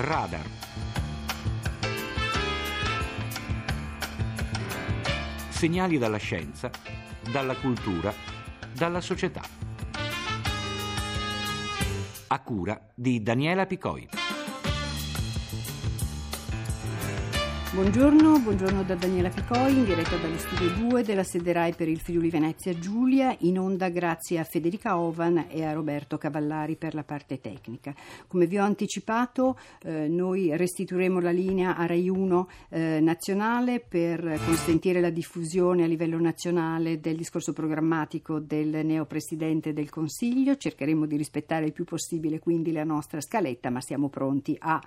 Radar. 0.00 0.46
Segnali 5.50 5.98
dalla 5.98 6.16
scienza, 6.16 6.70
dalla 7.30 7.54
cultura, 7.54 8.10
dalla 8.72 9.02
società. 9.02 9.42
A 12.28 12.40
cura 12.40 12.80
di 12.94 13.22
Daniela 13.22 13.66
Picoi. 13.66 14.08
Buongiorno, 17.80 18.40
buongiorno 18.40 18.82
da 18.82 18.94
Daniela 18.94 19.30
Picoi, 19.30 19.72
in 19.72 19.86
diretta 19.86 20.14
dallo 20.18 20.36
studio 20.36 20.68
2 20.86 21.02
della 21.02 21.24
sede 21.24 21.50
RAI 21.54 21.72
per 21.72 21.88
il 21.88 21.98
Friuli 21.98 22.28
Venezia 22.28 22.78
Giulia, 22.78 23.34
in 23.38 23.58
onda 23.58 23.88
grazie 23.88 24.38
a 24.38 24.44
Federica 24.44 24.98
Ovan 24.98 25.46
e 25.48 25.64
a 25.64 25.72
Roberto 25.72 26.18
Cavallari 26.18 26.76
per 26.76 26.92
la 26.92 27.04
parte 27.04 27.40
tecnica. 27.40 27.94
Come 28.26 28.46
vi 28.46 28.58
ho 28.58 28.64
anticipato, 28.64 29.58
eh, 29.82 30.08
noi 30.08 30.54
restituiremo 30.54 31.20
la 31.20 31.30
linea 31.30 31.74
a 31.74 31.86
RAI 31.86 32.10
1 32.10 32.48
eh, 32.68 33.00
nazionale 33.00 33.80
per 33.80 34.38
consentire 34.44 35.00
la 35.00 35.08
diffusione 35.08 35.84
a 35.84 35.86
livello 35.86 36.20
nazionale 36.20 37.00
del 37.00 37.16
discorso 37.16 37.54
programmatico 37.54 38.40
del 38.40 38.84
neopresidente 38.84 39.72
del 39.72 39.88
Consiglio. 39.88 40.54
Cercheremo 40.54 41.06
di 41.06 41.16
rispettare 41.16 41.64
il 41.64 41.72
più 41.72 41.84
possibile 41.84 42.40
quindi 42.40 42.72
la 42.72 42.84
nostra 42.84 43.22
scaletta, 43.22 43.70
ma 43.70 43.80
siamo 43.80 44.10
pronti 44.10 44.54
a 44.58 44.78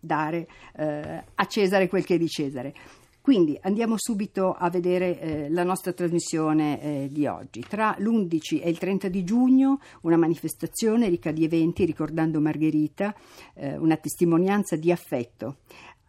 dare 0.00 0.48
eh, 0.76 1.24
a 1.34 1.46
Cesare 1.46 1.88
quel 1.88 2.04
che 2.04 2.14
è 2.14 2.18
di 2.18 2.28
Cesare. 2.28 2.74
Quindi 3.20 3.56
andiamo 3.62 3.96
subito 3.98 4.54
a 4.54 4.70
vedere 4.70 5.20
eh, 5.20 5.50
la 5.50 5.62
nostra 5.62 5.92
trasmissione 5.92 6.80
eh, 6.80 7.08
di 7.10 7.26
oggi. 7.26 7.60
Tra 7.60 7.94
l'11 7.98 8.62
e 8.62 8.70
il 8.70 8.78
30 8.78 9.08
di 9.08 9.24
giugno 9.24 9.78
una 10.02 10.16
manifestazione 10.16 11.08
ricca 11.08 11.30
di 11.30 11.44
eventi 11.44 11.84
ricordando 11.84 12.40
Margherita, 12.40 13.14
eh, 13.54 13.76
una 13.76 13.96
testimonianza 13.96 14.76
di 14.76 14.90
affetto 14.90 15.58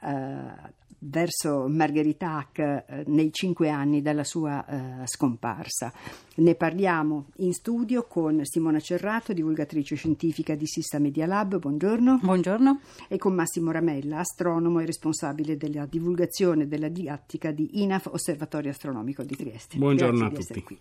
eh, 0.01 0.79
verso 1.03 1.67
Margherita 1.67 2.37
Hack 2.37 2.59
eh, 2.59 3.03
nei 3.07 3.31
cinque 3.31 3.69
anni 3.69 4.01
dalla 4.01 4.23
sua 4.23 4.65
eh, 4.65 5.07
scomparsa. 5.07 5.91
Ne 6.33 6.55
parliamo 6.55 7.27
in 7.37 7.53
studio 7.53 8.03
con 8.03 8.39
Simona 8.43 8.79
Cerrato, 8.79 9.33
divulgatrice 9.33 9.95
scientifica 9.95 10.55
di 10.55 10.65
Sissa 10.65 10.99
Media 10.99 11.25
Lab. 11.25 11.57
Buongiorno. 11.59 12.19
Buongiorno. 12.21 12.79
E 13.07 13.17
con 13.17 13.33
Massimo 13.33 13.71
Ramella, 13.71 14.19
astronomo 14.19 14.79
e 14.79 14.85
responsabile 14.85 15.57
della 15.57 15.85
divulgazione 15.85 16.67
della 16.67 16.87
didattica 16.87 17.51
di 17.51 17.81
INAF, 17.81 18.09
Osservatorio 18.11 18.71
Astronomico 18.71 19.23
di 19.23 19.35
Trieste. 19.35 19.77
Buongiorno 19.77 20.29
Grazie 20.29 20.55
a 20.55 20.59
tutti. 20.59 20.77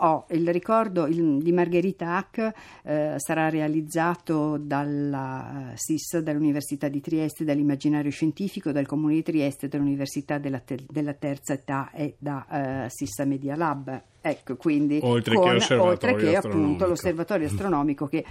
Oh, 0.00 0.26
il 0.30 0.48
ricordo 0.52 1.06
il, 1.06 1.42
di 1.42 1.50
Margherita 1.50 2.16
Hack 2.16 2.52
eh, 2.84 3.14
sarà 3.16 3.48
realizzato 3.48 4.56
dalla 4.56 5.72
uh, 5.72 5.74
SIS, 5.74 6.18
dall'Università 6.18 6.86
di 6.88 7.00
Trieste, 7.00 7.44
dall'Immaginario 7.44 8.10
Scientifico, 8.10 8.70
dal 8.70 8.86
Comune 8.86 9.14
di 9.14 9.22
Trieste, 9.22 9.46
dall'Università 9.68 10.38
della, 10.38 10.60
te- 10.60 10.84
della 10.88 11.14
Terza 11.14 11.54
Età 11.54 11.90
e 11.92 12.14
da 12.18 12.46
uh, 12.48 12.88
SIS 12.88 13.18
Media 13.20 13.56
Lab. 13.56 14.02
Ecco, 14.20 14.56
quindi 14.56 14.98
oltre 15.02 15.34
con, 15.34 15.58
che, 15.58 15.74
oltre 15.74 16.14
che 16.16 16.36
appunto 16.36 16.86
l'osservatorio 16.86 17.46
astronomico 17.48 18.06
che 18.06 18.24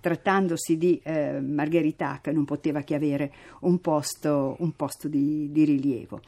trattandosi 0.00 0.76
di 0.76 1.00
eh, 1.02 1.40
Margherita 1.40 2.10
Hack 2.10 2.28
non 2.28 2.44
poteva 2.44 2.80
che 2.82 2.94
avere 2.94 3.32
un 3.60 3.80
posto, 3.80 4.56
un 4.58 4.72
posto 4.74 5.08
di, 5.08 5.50
di 5.52 5.64
rilievo. 5.64 6.20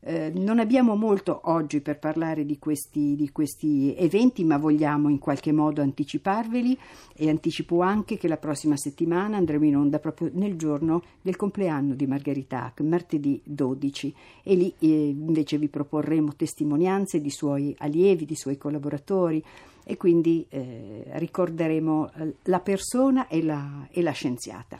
Eh, 0.00 0.30
non 0.32 0.60
abbiamo 0.60 0.94
molto 0.94 1.40
oggi 1.44 1.80
per 1.80 1.98
parlare 1.98 2.46
di 2.46 2.58
questi, 2.58 3.16
di 3.16 3.30
questi, 3.32 3.94
eventi, 3.96 4.44
ma 4.44 4.56
vogliamo 4.56 5.08
in 5.08 5.18
qualche 5.18 5.50
modo 5.50 5.82
anticiparveli 5.82 6.78
e 7.16 7.28
anticipo 7.28 7.80
anche 7.80 8.16
che 8.16 8.28
la 8.28 8.36
prossima 8.36 8.76
settimana 8.76 9.36
andremo 9.36 9.64
in 9.64 9.76
onda 9.76 9.98
proprio 9.98 10.30
nel 10.34 10.56
giorno 10.56 11.02
del 11.20 11.34
compleanno 11.34 11.94
di 11.94 12.06
Margherita 12.06 12.66
Hack, 12.66 12.80
martedì 12.80 13.40
12, 13.44 14.14
e 14.44 14.54
lì 14.54 14.72
eh, 14.78 15.08
invece 15.08 15.58
vi 15.58 15.68
proporremo 15.68 16.36
testimonianze 16.36 17.20
di 17.20 17.30
suoi 17.30 17.74
allievi, 17.78 18.24
di 18.24 18.36
suoi 18.36 18.56
collaboratori 18.56 19.42
e 19.84 19.96
quindi 19.96 20.46
eh, 20.48 21.04
ricorderemo 21.06 22.10
eh, 22.12 22.34
la 22.44 22.60
persona 22.60 23.26
e 23.26 23.42
la, 23.42 23.88
e 23.90 24.02
la 24.02 24.12
scienziata. 24.12 24.76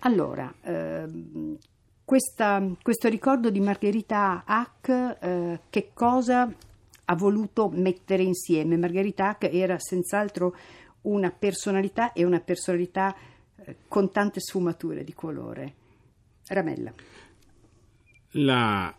Allora, 0.00 0.52
ehm, 0.62 1.56
questa, 2.04 2.62
questo 2.82 3.08
ricordo 3.08 3.50
di 3.50 3.60
Margherita 3.60 4.44
Hack, 4.44 5.16
eh, 5.20 5.60
che 5.70 5.90
cosa 5.94 6.52
ha 7.06 7.14
voluto 7.14 7.68
mettere 7.70 8.22
insieme? 8.22 8.76
Margherita 8.76 9.28
Hack 9.28 9.44
era 9.52 9.78
senz'altro 9.78 10.54
una 11.02 11.30
personalità 11.30 12.12
e 12.12 12.24
una 12.24 12.40
personalità 12.40 13.14
eh, 13.56 13.76
con 13.88 14.10
tante 14.10 14.40
sfumature 14.40 15.02
di 15.02 15.14
colore. 15.14 15.74
Ramella. 16.46 16.92
La, 18.32 18.94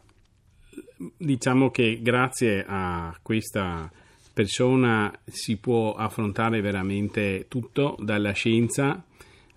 diciamo 1.17 1.69
che 1.69 1.99
grazie 2.01 2.65
a 2.67 3.15
questa 3.21 3.91
persona 4.33 5.13
si 5.23 5.57
può 5.57 5.93
affrontare 5.93 6.59
veramente 6.61 7.45
tutto, 7.47 7.95
dalla 7.99 8.31
scienza 8.31 9.03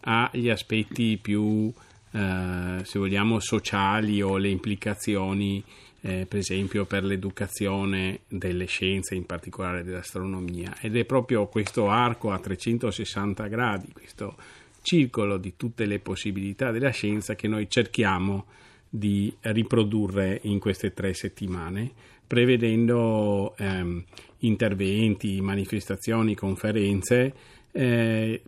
agli 0.00 0.48
aspetti 0.48 1.18
più 1.18 1.72
eh, 2.10 2.80
se 2.82 2.98
vogliamo, 2.98 3.40
sociali 3.40 4.22
o 4.22 4.36
le 4.36 4.48
implicazioni, 4.48 5.62
eh, 6.00 6.26
per 6.28 6.38
esempio, 6.38 6.84
per 6.84 7.04
l'educazione 7.04 8.20
delle 8.28 8.66
scienze, 8.66 9.14
in 9.14 9.26
particolare 9.26 9.84
dell'astronomia. 9.84 10.76
Ed 10.80 10.96
è 10.96 11.04
proprio 11.04 11.46
questo 11.46 11.88
arco 11.88 12.30
a 12.30 12.38
360 12.38 13.46
gradi, 13.46 13.92
questo 13.92 14.36
circolo 14.82 15.36
di 15.36 15.54
tutte 15.56 15.84
le 15.84 15.98
possibilità 15.98 16.70
della 16.70 16.90
scienza 16.90 17.34
che 17.34 17.48
noi 17.48 17.68
cerchiamo 17.68 18.46
di 18.88 19.34
riprodurre 19.40 20.40
in 20.44 20.58
queste 20.58 20.94
tre 20.94 21.12
settimane, 21.12 21.92
prevedendo 22.26 23.54
ehm, 23.56 24.02
interventi, 24.38 25.40
manifestazioni, 25.40 26.34
conferenze 26.34 27.34
eh, 27.72 28.40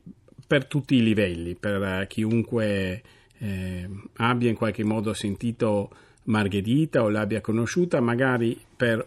per 0.47 0.67
tutti 0.67 0.95
i 0.95 1.03
livelli, 1.03 1.55
per 1.55 2.07
chiunque 2.07 3.03
eh, 3.41 3.89
abbia 4.17 4.49
in 4.49 4.57
qualche 4.57 4.85
modo 4.85 5.13
sentito 5.15 5.91
Margherita 6.25 7.03
o 7.03 7.09
l'abbia 7.09 7.41
conosciuta 7.41 8.01
magari 8.01 8.59
per 8.77 9.07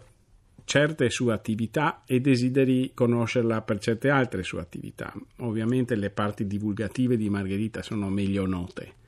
certe 0.64 1.10
sue 1.10 1.32
attività 1.32 2.02
e 2.06 2.20
desideri 2.20 2.92
conoscerla 2.94 3.60
per 3.60 3.78
certe 3.78 4.08
altre 4.08 4.42
sue 4.42 4.60
attività. 4.60 5.12
Ovviamente 5.38 5.94
le 5.94 6.10
parti 6.10 6.46
divulgative 6.46 7.16
di 7.16 7.28
Margherita 7.28 7.82
sono 7.82 8.08
meglio 8.08 8.46
note 8.46 9.02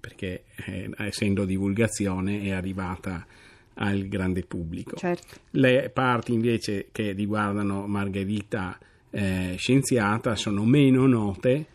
perché 0.00 0.44
eh, 0.64 0.90
essendo 0.96 1.44
divulgazione 1.44 2.42
è 2.42 2.50
arrivata 2.52 3.26
al 3.74 4.08
grande 4.08 4.44
pubblico. 4.44 4.96
Certo. 4.96 5.36
Le 5.50 5.90
parti 5.92 6.32
invece 6.32 6.88
che 6.90 7.12
riguardano 7.12 7.86
Margherita 7.86 8.78
eh, 9.10 9.56
scienziata 9.58 10.36
sono 10.36 10.64
meno 10.64 11.06
note 11.06 11.66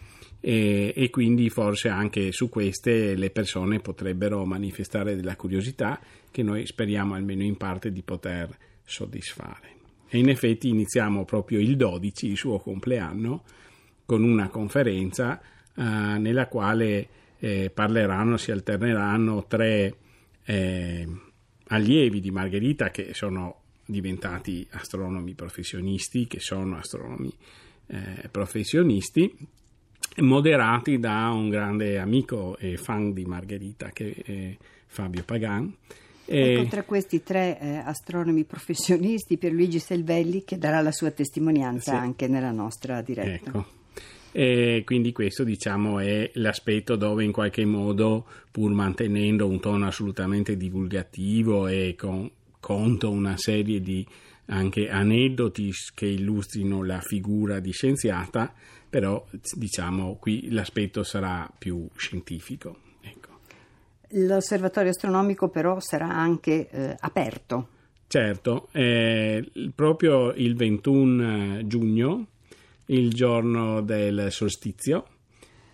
e, 0.47 0.93
e, 0.95 1.09
quindi 1.09 1.49
forse 1.49 1.89
anche 1.89 2.31
su 2.31 2.49
queste 2.49 3.15
le 3.15 3.31
persone 3.31 3.79
potrebbero 3.79 4.45
manifestare 4.45 5.15
della 5.15 5.35
curiosità 5.35 5.99
che 6.29 6.43
noi 6.43 6.67
speriamo 6.67 7.15
almeno 7.15 7.41
in 7.41 7.57
parte 7.57 7.91
di 7.91 8.03
poter 8.03 8.55
soddisfare. 8.83 9.73
E 10.07 10.19
in 10.19 10.29
effetti 10.29 10.69
iniziamo 10.69 11.25
proprio 11.25 11.59
il 11.59 11.75
12, 11.75 12.27
il 12.27 12.37
suo 12.37 12.59
compleanno, 12.59 13.43
con 14.05 14.21
una 14.21 14.49
conferenza 14.49 15.41
eh, 15.41 15.81
nella 15.81 16.45
quale 16.45 17.07
eh, 17.39 17.71
parleranno, 17.73 18.37
si 18.37 18.51
alterneranno 18.51 19.47
tre 19.47 19.95
eh, 20.43 21.07
allievi 21.69 22.19
di 22.19 22.29
Margherita 22.29 22.91
che 22.91 23.15
sono 23.15 23.61
diventati 23.83 24.67
astronomi 24.73 25.33
professionisti, 25.33 26.27
che 26.27 26.39
sono 26.39 26.77
astronomi 26.77 27.33
eh, 27.87 28.29
professionisti 28.29 29.63
moderati 30.17 30.99
da 30.99 31.29
un 31.31 31.49
grande 31.49 31.99
amico 31.99 32.57
e 32.57 32.77
fan 32.77 33.13
di 33.13 33.25
Margherita 33.25 33.89
che 33.89 34.13
è 34.25 34.57
Fabio 34.87 35.23
Pagan. 35.23 35.73
Ecco, 36.27 36.67
tra 36.69 36.83
questi 36.83 37.21
tre 37.21 37.59
eh, 37.59 37.75
astronomi 37.77 38.45
professionisti, 38.45 39.37
Pierluigi 39.37 39.77
Selvelli, 39.77 40.43
che 40.43 40.57
darà 40.57 40.81
la 40.81 40.91
sua 40.91 41.11
testimonianza 41.11 41.91
sì. 41.91 41.97
anche 41.97 42.27
nella 42.27 42.51
nostra 42.51 43.01
diretta. 43.01 43.49
Ecco. 43.49 43.65
E 44.31 44.81
quindi 44.83 45.13
questo 45.13 45.43
diciamo 45.43 45.99
è 45.99 46.29
l'aspetto 46.33 46.95
dove 46.95 47.23
in 47.23 47.31
qualche 47.31 47.63
modo, 47.63 48.25
pur 48.51 48.71
mantenendo 48.71 49.47
un 49.47 49.61
tono 49.61 49.87
assolutamente 49.87 50.57
divulgativo 50.57 51.67
e 51.67 51.95
con 51.97 52.29
conto 52.59 53.11
una 53.11 53.37
serie 53.37 53.79
di 53.79 54.05
anche 54.47 54.89
aneddoti 54.89 55.71
che 55.93 56.07
illustrino 56.07 56.83
la 56.83 56.99
figura 56.99 57.59
di 57.59 57.71
scienziata, 57.71 58.53
però 58.95 59.25
diciamo 59.55 60.15
qui 60.15 60.49
l'aspetto 60.51 61.03
sarà 61.03 61.51
più 61.57 61.85
scientifico. 61.97 62.77
Ecco. 63.01 63.39
L'osservatorio 64.11 64.91
astronomico 64.91 65.49
però 65.49 65.81
sarà 65.81 66.07
anche 66.07 66.69
eh, 66.69 66.95
aperto. 67.01 67.67
Certo, 68.07 68.69
eh, 68.71 69.51
proprio 69.75 70.31
il 70.31 70.55
21 70.55 71.67
giugno, 71.67 72.27
il 72.85 73.13
giorno 73.13 73.81
del 73.81 74.31
solstizio, 74.31 75.05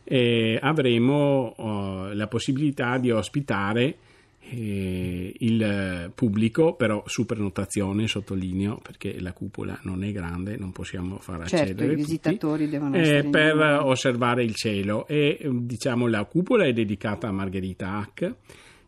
eh, 0.04 0.58
avremo 0.60 1.54
oh, 1.58 2.14
la 2.14 2.26
possibilità 2.26 2.98
di 2.98 3.12
ospitare 3.12 3.98
eh, 4.50 5.34
il 5.40 6.12
pubblico, 6.14 6.74
però 6.74 7.04
su 7.06 7.26
prenotazione, 7.26 8.08
sottolineo, 8.08 8.80
perché 8.82 9.20
la 9.20 9.34
cupola 9.34 9.80
non 9.84 10.04
è 10.04 10.12
grande, 10.12 10.58
non 10.58 10.72
possiamo 10.72 11.20
far 11.20 11.48
certo, 11.48 11.56
accedere 11.56 11.94
i 11.94 11.96
visitatori 11.96 12.66
tutti, 12.66 12.78
devono 12.78 12.96
eh, 12.96 13.00
essere 13.00 13.30
per 13.30 13.80
osservare 13.84 14.44
il 14.44 14.56
cielo. 14.56 15.08
E 15.08 15.40
diciamo 15.52 16.08
la 16.08 16.26
cupola 16.26 16.66
è 16.66 16.74
dedicata 16.74 17.28
a 17.28 17.32
Margherita 17.32 17.98
Hack 17.98 18.36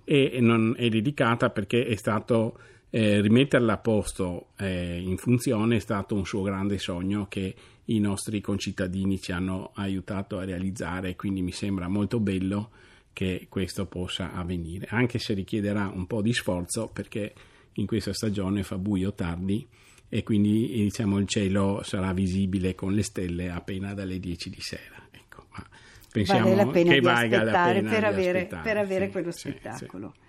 e 0.03 0.37
non 0.41 0.75
è 0.77 0.89
dedicata 0.89 1.49
perché 1.49 1.85
è 1.85 1.95
stato 1.95 2.57
eh, 2.89 3.21
rimetterla 3.21 3.73
a 3.73 3.77
posto 3.77 4.47
eh, 4.57 4.99
in 4.99 5.17
funzione 5.17 5.77
è 5.77 5.79
stato 5.79 6.13
un 6.13 6.25
suo 6.25 6.43
grande 6.43 6.77
sogno 6.77 7.25
che 7.27 7.55
i 7.85 7.99
nostri 7.99 8.39
concittadini 8.39 9.19
ci 9.19 9.31
hanno 9.31 9.71
aiutato 9.73 10.37
a 10.37 10.45
realizzare, 10.45 11.15
quindi 11.15 11.41
mi 11.41 11.51
sembra 11.51 11.87
molto 11.87 12.19
bello 12.19 12.69
che 13.13 13.45
questo 13.49 13.85
possa 13.85 14.33
avvenire, 14.33 14.87
anche 14.89 15.19
se 15.19 15.33
richiederà 15.33 15.87
un 15.87 16.07
po' 16.07 16.21
di 16.21 16.33
sforzo 16.33 16.87
perché 16.87 17.33
in 17.73 17.85
questa 17.85 18.13
stagione 18.13 18.63
fa 18.63 18.77
buio 18.77 19.13
tardi 19.13 19.65
e 20.09 20.23
quindi 20.23 20.67
diciamo, 20.67 21.17
il 21.17 21.27
cielo 21.27 21.81
sarà 21.83 22.13
visibile 22.13 22.75
con 22.75 22.93
le 22.93 23.03
stelle 23.03 23.49
appena 23.49 23.93
dalle 23.93 24.19
10 24.19 24.49
di 24.49 24.61
sera. 24.61 25.07
Ecco, 25.11 25.45
ma 25.51 25.67
pensiamo 26.13 26.49
vale 26.49 26.55
la 26.55 26.67
pena 26.67 26.89
che 26.91 26.99
di 26.99 27.05
valga 27.05 27.37
la 27.37 27.41
aspettare 27.41 27.73
pena 27.73 27.89
per 27.89 27.99
di 27.99 28.05
avere, 28.05 28.37
aspettare, 28.37 28.63
per 28.63 28.77
avere 28.77 29.05
sì, 29.05 29.11
quello 29.11 29.31
sì, 29.31 29.39
spettacolo. 29.39 30.13
sì. 30.13 30.21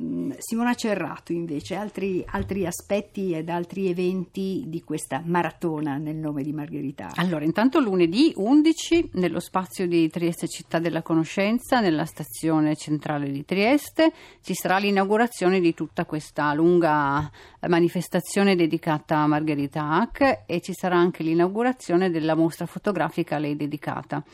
Mm, 0.00 0.30
Simona 0.38 0.74
Cerrato 0.74 1.32
invece, 1.32 1.74
altri, 1.74 2.24
altri 2.26 2.64
aspetti 2.64 3.34
ed 3.34 3.50
altri 3.50 3.88
eventi 3.88 4.64
di 4.66 4.82
questa 4.82 5.20
maratona 5.22 5.98
nel 5.98 6.16
nome 6.16 6.42
di 6.42 6.52
Margherita. 6.52 7.10
Allora, 7.16 7.44
intanto 7.44 7.78
lunedì 7.78 8.32
11 8.34 9.10
nello 9.14 9.40
spazio 9.40 9.86
di 9.86 10.08
Trieste 10.08 10.48
Città 10.48 10.78
della 10.78 11.02
Conoscenza, 11.02 11.80
nella 11.80 12.06
stazione 12.06 12.74
centrale 12.74 13.30
di 13.30 13.44
Trieste, 13.44 14.12
ci 14.40 14.54
sarà 14.54 14.78
l'inaugurazione 14.78 15.60
di 15.60 15.74
tutta 15.74 16.06
questa 16.06 16.54
lunga 16.54 17.30
manifestazione 17.68 18.56
dedicata 18.56 19.18
a 19.18 19.26
Margherita 19.26 19.90
Hack 19.90 20.44
e 20.46 20.60
ci 20.60 20.72
sarà 20.72 20.96
anche 20.96 21.22
l'inaugurazione 21.22 22.10
della 22.10 22.34
mostra 22.34 22.64
fotografica 22.64 23.36
a 23.36 23.38
lei 23.40 23.56
dedicata 23.56 24.24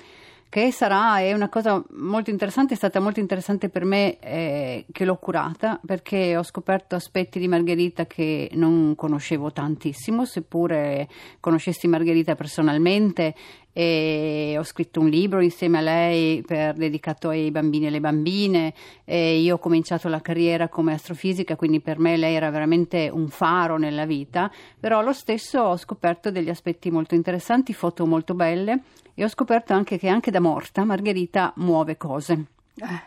che 0.48 0.72
sarà 0.72 1.18
è 1.18 1.32
una 1.32 1.48
cosa 1.48 1.82
molto 1.90 2.30
interessante, 2.30 2.74
è 2.74 2.76
stata 2.76 3.00
molto 3.00 3.20
interessante 3.20 3.68
per 3.68 3.84
me 3.84 4.18
eh, 4.18 4.86
che 4.90 5.04
l'ho 5.04 5.16
curata 5.16 5.78
perché 5.84 6.36
ho 6.36 6.42
scoperto 6.42 6.94
aspetti 6.94 7.38
di 7.38 7.48
Margherita 7.48 8.06
che 8.06 8.50
non 8.54 8.94
conoscevo 8.94 9.52
tantissimo, 9.52 10.24
seppure 10.24 11.08
conoscessi 11.40 11.86
Margherita 11.86 12.34
personalmente 12.34 13.34
e 13.78 14.56
ho 14.58 14.64
scritto 14.64 14.98
un 14.98 15.08
libro 15.08 15.38
insieme 15.38 15.78
a 15.78 15.80
lei 15.80 16.42
per, 16.42 16.74
dedicato 16.74 17.28
ai 17.28 17.52
bambini 17.52 17.84
e 17.84 17.88
alle 17.88 18.00
bambine. 18.00 18.74
E 19.04 19.38
io 19.38 19.54
ho 19.54 19.58
cominciato 19.58 20.08
la 20.08 20.20
carriera 20.20 20.68
come 20.68 20.94
astrofisica 20.94 21.54
quindi 21.54 21.78
per 21.78 22.00
me 22.00 22.16
lei 22.16 22.34
era 22.34 22.50
veramente 22.50 23.08
un 23.08 23.28
faro 23.28 23.76
nella 23.76 24.04
vita. 24.04 24.50
Però 24.80 25.00
lo 25.00 25.12
stesso 25.12 25.60
ho 25.60 25.76
scoperto 25.76 26.32
degli 26.32 26.50
aspetti 26.50 26.90
molto 26.90 27.14
interessanti 27.14 27.72
foto 27.72 28.04
molto 28.04 28.34
belle 28.34 28.80
e 29.14 29.22
ho 29.22 29.28
scoperto 29.28 29.74
anche 29.74 29.96
che 29.96 30.08
anche 30.08 30.32
da 30.32 30.40
morta 30.40 30.82
Margherita 30.82 31.52
muove 31.54 31.96
cose 31.96 32.46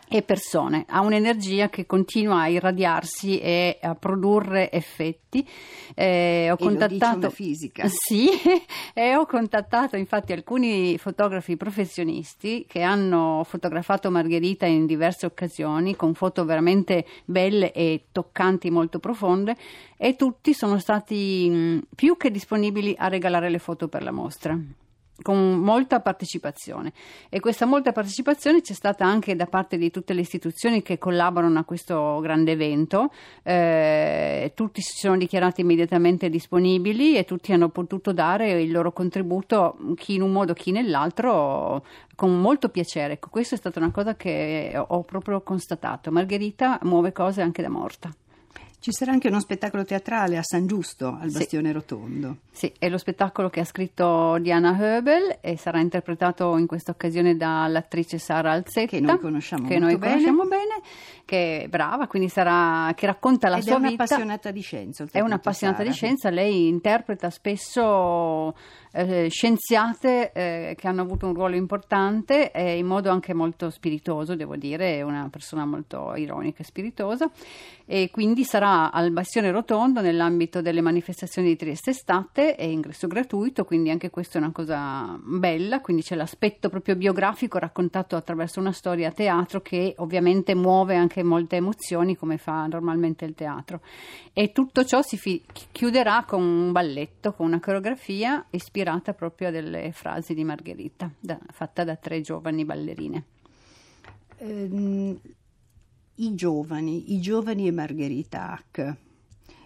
e 0.07 0.21
persone, 0.21 0.85
ha 0.87 1.01
un'energia 1.01 1.69
che 1.69 1.85
continua 1.85 2.41
a 2.41 2.47
irradiarsi 2.47 3.39
e 3.39 3.77
a 3.81 3.95
produrre 3.95 4.71
effetti. 4.71 5.47
Eh, 5.95 6.49
ho 6.51 6.55
e 6.55 6.57
contattato 6.57 7.29
fisica. 7.29 7.85
Sì, 7.87 8.29
e 8.93 9.15
ho 9.15 9.25
contattato 9.25 9.95
infatti 9.95 10.33
alcuni 10.33 10.97
fotografi 10.97 11.55
professionisti 11.57 12.65
che 12.67 12.81
hanno 12.81 13.45
fotografato 13.47 14.11
Margherita 14.11 14.65
in 14.65 14.85
diverse 14.85 15.25
occasioni 15.25 15.95
con 15.95 16.13
foto 16.13 16.43
veramente 16.45 17.05
belle 17.25 17.71
e 17.71 18.05
toccanti, 18.11 18.69
molto 18.69 18.99
profonde 18.99 19.55
e 19.97 20.15
tutti 20.15 20.53
sono 20.53 20.79
stati 20.79 21.49
mh, 21.49 21.81
più 21.95 22.17
che 22.17 22.31
disponibili 22.31 22.95
a 22.97 23.07
regalare 23.07 23.49
le 23.49 23.59
foto 23.59 23.87
per 23.87 24.03
la 24.03 24.11
mostra 24.11 24.59
con 25.21 25.59
molta 25.59 25.99
partecipazione 25.99 26.93
e 27.29 27.39
questa 27.39 27.65
molta 27.65 27.91
partecipazione 27.91 28.61
c'è 28.61 28.73
stata 28.73 29.05
anche 29.05 29.35
da 29.35 29.45
parte 29.45 29.77
di 29.77 29.91
tutte 29.91 30.13
le 30.13 30.21
istituzioni 30.21 30.81
che 30.81 30.97
collaborano 30.97 31.59
a 31.59 31.63
questo 31.63 32.19
grande 32.21 32.51
evento, 32.51 33.11
eh, 33.43 34.51
tutti 34.55 34.81
si 34.81 34.97
sono 34.97 35.17
dichiarati 35.17 35.61
immediatamente 35.61 36.29
disponibili 36.29 37.15
e 37.15 37.23
tutti 37.23 37.53
hanno 37.53 37.69
potuto 37.69 38.13
dare 38.13 38.61
il 38.61 38.71
loro 38.71 38.91
contributo, 38.91 39.77
chi 39.95 40.15
in 40.15 40.21
un 40.21 40.31
modo, 40.31 40.53
chi 40.53 40.71
nell'altro, 40.71 41.85
con 42.15 42.39
molto 42.39 42.69
piacere. 42.69 43.13
Ecco, 43.13 43.29
questa 43.29 43.55
è 43.55 43.57
stata 43.57 43.79
una 43.79 43.91
cosa 43.91 44.15
che 44.15 44.73
ho 44.75 45.03
proprio 45.03 45.41
constatato. 45.41 46.11
Margherita 46.11 46.79
muove 46.83 47.11
cose 47.11 47.41
anche 47.41 47.61
da 47.61 47.69
morta. 47.69 48.11
Ci 48.81 48.91
sarà 48.91 49.11
anche 49.11 49.27
uno 49.27 49.39
spettacolo 49.39 49.85
teatrale 49.85 50.37
a 50.37 50.41
San 50.41 50.65
Giusto, 50.65 51.15
al 51.21 51.29
Bastione 51.29 51.67
sì. 51.67 51.73
Rotondo. 51.73 52.37
Sì, 52.49 52.73
è 52.79 52.89
lo 52.89 52.97
spettacolo 52.97 53.47
che 53.47 53.59
ha 53.59 53.63
scritto 53.63 54.39
Diana 54.39 54.75
Höbel 54.75 55.37
e 55.39 55.55
sarà 55.55 55.79
interpretato 55.79 56.57
in 56.57 56.65
questa 56.65 56.89
occasione 56.89 57.37
dall'attrice 57.37 58.17
Sara 58.17 58.53
Alzetta. 58.53 58.97
Che 58.97 58.99
noi 58.99 59.19
conosciamo 59.19 59.67
che 59.67 59.77
noi 59.77 59.99
bene. 59.99 60.13
conosciamo 60.13 60.45
bene, 60.45 60.81
che 61.25 61.61
è 61.61 61.67
brava, 61.67 62.07
quindi 62.07 62.27
sarà, 62.27 62.91
che 62.95 63.05
racconta 63.05 63.49
la 63.49 63.57
Ed 63.57 63.61
sua 63.61 63.75
vita. 63.75 63.85
è 63.85 63.93
un'appassionata 63.93 64.49
di 64.49 64.61
scienza. 64.61 65.05
È 65.11 65.19
un'appassionata 65.19 65.77
Sara. 65.77 65.89
di 65.89 65.95
scienza, 65.95 66.29
lei 66.31 66.67
interpreta 66.67 67.29
spesso 67.29 68.55
eh, 68.93 69.29
scienziate 69.29 70.31
eh, 70.33 70.75
che 70.77 70.87
hanno 70.87 71.01
avuto 71.01 71.27
un 71.27 71.33
ruolo 71.33 71.55
importante 71.55 72.51
e 72.51 72.77
in 72.77 72.85
modo 72.85 73.09
anche 73.09 73.33
molto 73.33 73.69
spiritoso, 73.69 74.35
devo 74.35 74.55
dire, 74.55 74.97
è 74.97 75.01
una 75.01 75.29
persona 75.29 75.65
molto 75.65 76.13
ironica 76.15 76.61
e 76.61 76.65
spiritosa. 76.65 77.29
E 77.85 78.09
quindi 78.09 78.43
sarà 78.43 78.91
al 78.91 79.11
Bastione 79.11 79.51
Rotondo 79.51 80.01
nell'ambito 80.01 80.61
delle 80.61 80.81
manifestazioni 80.81 81.49
di 81.49 81.55
Trieste 81.57 81.91
Estate, 81.91 82.55
è 82.55 82.63
ingresso 82.63 83.07
gratuito, 83.07 83.65
quindi 83.65 83.89
anche 83.89 84.09
questa 84.09 84.39
è 84.39 84.41
una 84.41 84.51
cosa 84.51 85.17
bella, 85.21 85.81
quindi 85.81 86.01
c'è 86.01 86.15
l'aspetto 86.15 86.69
proprio 86.69 86.95
biografico 86.95 87.57
raccontato 87.57 88.15
attraverso 88.15 88.59
una 88.59 88.71
storia 88.71 89.09
a 89.09 89.11
teatro 89.11 89.61
che 89.61 89.93
ovviamente 89.97 90.55
muove 90.55 90.95
anche 90.95 91.21
molte 91.21 91.57
emozioni 91.57 92.15
come 92.15 92.37
fa 92.37 92.65
normalmente 92.67 93.25
il 93.25 93.35
teatro. 93.35 93.81
E 94.31 94.51
tutto 94.53 94.85
ciò 94.85 95.01
si 95.01 95.17
fi- 95.17 95.43
chiuderà 95.71 96.23
con 96.25 96.41
un 96.41 96.71
balletto, 96.71 97.33
con 97.33 97.47
una 97.47 97.59
coreografia 97.59 98.45
ispirata 98.51 98.80
proprio 99.13 99.47
a 99.47 99.51
delle 99.51 99.91
frasi 99.91 100.33
di 100.33 100.43
Margherita, 100.43 101.11
da, 101.19 101.39
fatta 101.51 101.83
da 101.83 101.95
tre 101.95 102.21
giovani 102.21 102.65
ballerine. 102.65 103.25
Ehm, 104.37 105.19
I 106.15 106.35
giovani, 106.35 107.13
i 107.13 107.21
giovani 107.21 107.67
e 107.67 107.71
Margherita 107.71 108.49
Hack. 108.51 108.95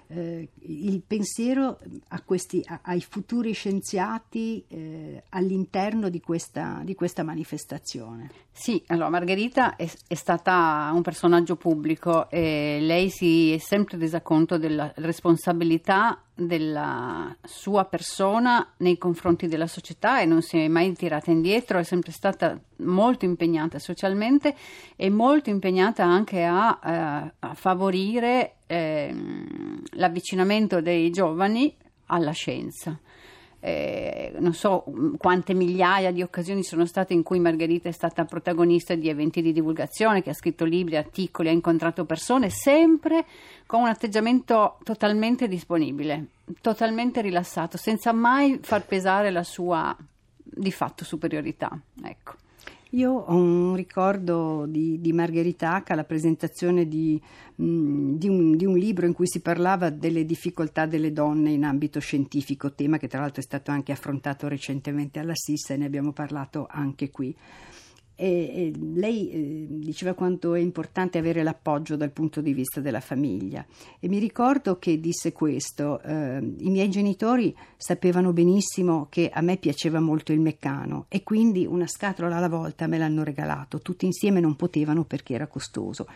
Eh, 0.07 0.49
il 0.59 1.01
pensiero 1.05 1.79
a 2.09 2.21
questi, 2.21 2.61
a, 2.65 2.79
ai 2.83 3.01
futuri 3.01 3.53
scienziati 3.53 4.63
eh, 4.67 5.23
all'interno 5.29 6.09
di 6.09 6.21
questa, 6.21 6.81
di 6.83 6.93
questa, 6.93 7.23
manifestazione. 7.23 8.29
Sì, 8.51 8.81
allora 8.87 9.09
Margherita 9.09 9.75
è, 9.75 9.89
è, 10.07 10.13
stata 10.13 10.91
un 10.93 11.01
personaggio 11.01 11.55
pubblico 11.55 12.29
e 12.29 12.77
lei 12.81 13.09
si 13.09 13.53
è 13.53 13.57
sempre 13.57 13.97
resa 13.97 14.21
conto 14.21 14.57
della 14.57 14.91
responsabilità 14.97 16.19
della 16.35 17.33
sua 17.43 17.85
persona 17.85 18.73
nei 18.77 18.97
confronti 18.97 19.47
della 19.47 19.67
società 19.67 20.19
e 20.19 20.25
non 20.25 20.41
si 20.41 20.57
è 20.57 20.67
mai 20.67 20.93
tirata 20.93 21.31
indietro, 21.31 21.79
è 21.79 21.83
sempre 21.83 22.11
stata 22.11 22.59
molto 22.77 23.25
impegnata 23.25 23.79
socialmente 23.79 24.53
e 24.95 25.09
molto 25.09 25.49
impegnata 25.49 26.03
anche 26.03 26.43
a, 26.43 26.79
a, 26.79 27.33
a 27.39 27.53
favorire 27.53 28.57
eh, 28.67 29.15
l'avvicinamento 29.95 30.81
dei 30.81 31.09
giovani 31.09 31.75
alla 32.07 32.31
scienza. 32.31 32.99
Eh, 33.59 34.31
non 34.37 34.53
so 34.53 34.83
quante 35.17 35.55
migliaia 35.55 36.11
di 36.11 36.21
occasioni 36.21 36.61
sono 36.61 36.85
state 36.85 37.13
in 37.13 37.23
cui 37.23 37.39
Margherita 37.39 37.89
è 37.89 37.91
stata 37.91 38.23
protagonista 38.23 38.93
di 38.93 39.09
eventi 39.09 39.41
di 39.41 39.51
divulgazione, 39.51 40.21
che 40.21 40.29
ha 40.29 40.35
scritto 40.35 40.65
libri, 40.65 40.97
articoli, 40.97 41.47
ha 41.47 41.51
incontrato 41.51 42.05
persone, 42.05 42.49
sempre 42.51 43.25
con 43.65 43.81
un 43.81 43.87
atteggiamento 43.87 44.77
totalmente 44.83 45.47
disponibile, 45.47 46.27
totalmente 46.61 47.21
rilassato, 47.21 47.77
senza 47.77 48.13
mai 48.13 48.59
far 48.61 48.85
pesare 48.85 49.31
la 49.31 49.43
sua 49.43 49.97
di 50.37 50.71
fatto 50.71 51.03
superiorità. 51.03 51.75
Ecco. 52.03 52.44
Io 52.95 53.11
ho 53.11 53.35
un 53.35 53.75
ricordo 53.75 54.65
di, 54.65 55.01
di 55.01 55.11
Margherita 55.11 55.73
Hack 55.73 55.89
alla 55.89 56.05
presentazione 56.05 56.87
di, 56.87 57.21
mh, 57.55 58.15
di, 58.15 58.29
un, 58.29 58.55
di, 58.55 58.65
un, 58.65 58.77
libro 58.77 59.05
in 59.05 59.11
cui 59.11 59.27
si 59.27 59.41
parlava 59.41 59.89
delle 59.89 60.23
difficoltà 60.23 60.85
delle 60.85 61.11
donne 61.11 61.51
in 61.51 61.65
ambito 61.65 61.99
scientifico, 61.99 62.71
tema 62.71 62.97
che 62.97 63.09
tra 63.09 63.19
l'altro 63.19 63.41
è 63.41 63.43
stato 63.43 63.69
anche 63.69 63.91
affrontato 63.91 64.47
recentemente 64.47 65.19
alla 65.19 65.35
SIS 65.35 65.71
e 65.71 65.75
ne 65.75 65.85
abbiamo 65.85 66.13
parlato 66.13 66.67
anche 66.69 67.09
qui. 67.09 67.35
E, 68.15 68.27
e 68.27 68.73
lei 68.93 69.29
eh, 69.29 69.67
diceva 69.69 70.13
quanto 70.13 70.53
è 70.53 70.59
importante 70.59 71.17
avere 71.17 71.43
l'appoggio 71.43 71.95
dal 71.95 72.11
punto 72.11 72.41
di 72.41 72.53
vista 72.53 72.79
della 72.81 72.99
famiglia. 72.99 73.65
E 73.99 74.07
mi 74.07 74.19
ricordo 74.19 74.79
che 74.79 74.99
disse 74.99 75.31
questo, 75.31 76.01
eh, 76.01 76.37
i 76.37 76.69
miei 76.69 76.89
genitori 76.89 77.55
sapevano 77.77 78.33
benissimo 78.33 79.07
che 79.09 79.29
a 79.31 79.41
me 79.41 79.57
piaceva 79.57 79.99
molto 79.99 80.31
il 80.31 80.39
meccano 80.39 81.05
e 81.09 81.23
quindi 81.23 81.65
una 81.65 81.87
scatola 81.87 82.37
alla 82.37 82.49
volta 82.49 82.87
me 82.87 82.97
l'hanno 82.97 83.23
regalato, 83.23 83.79
tutti 83.79 84.05
insieme 84.05 84.39
non 84.39 84.55
potevano 84.55 85.03
perché 85.03 85.33
era 85.33 85.47
costoso 85.47 86.07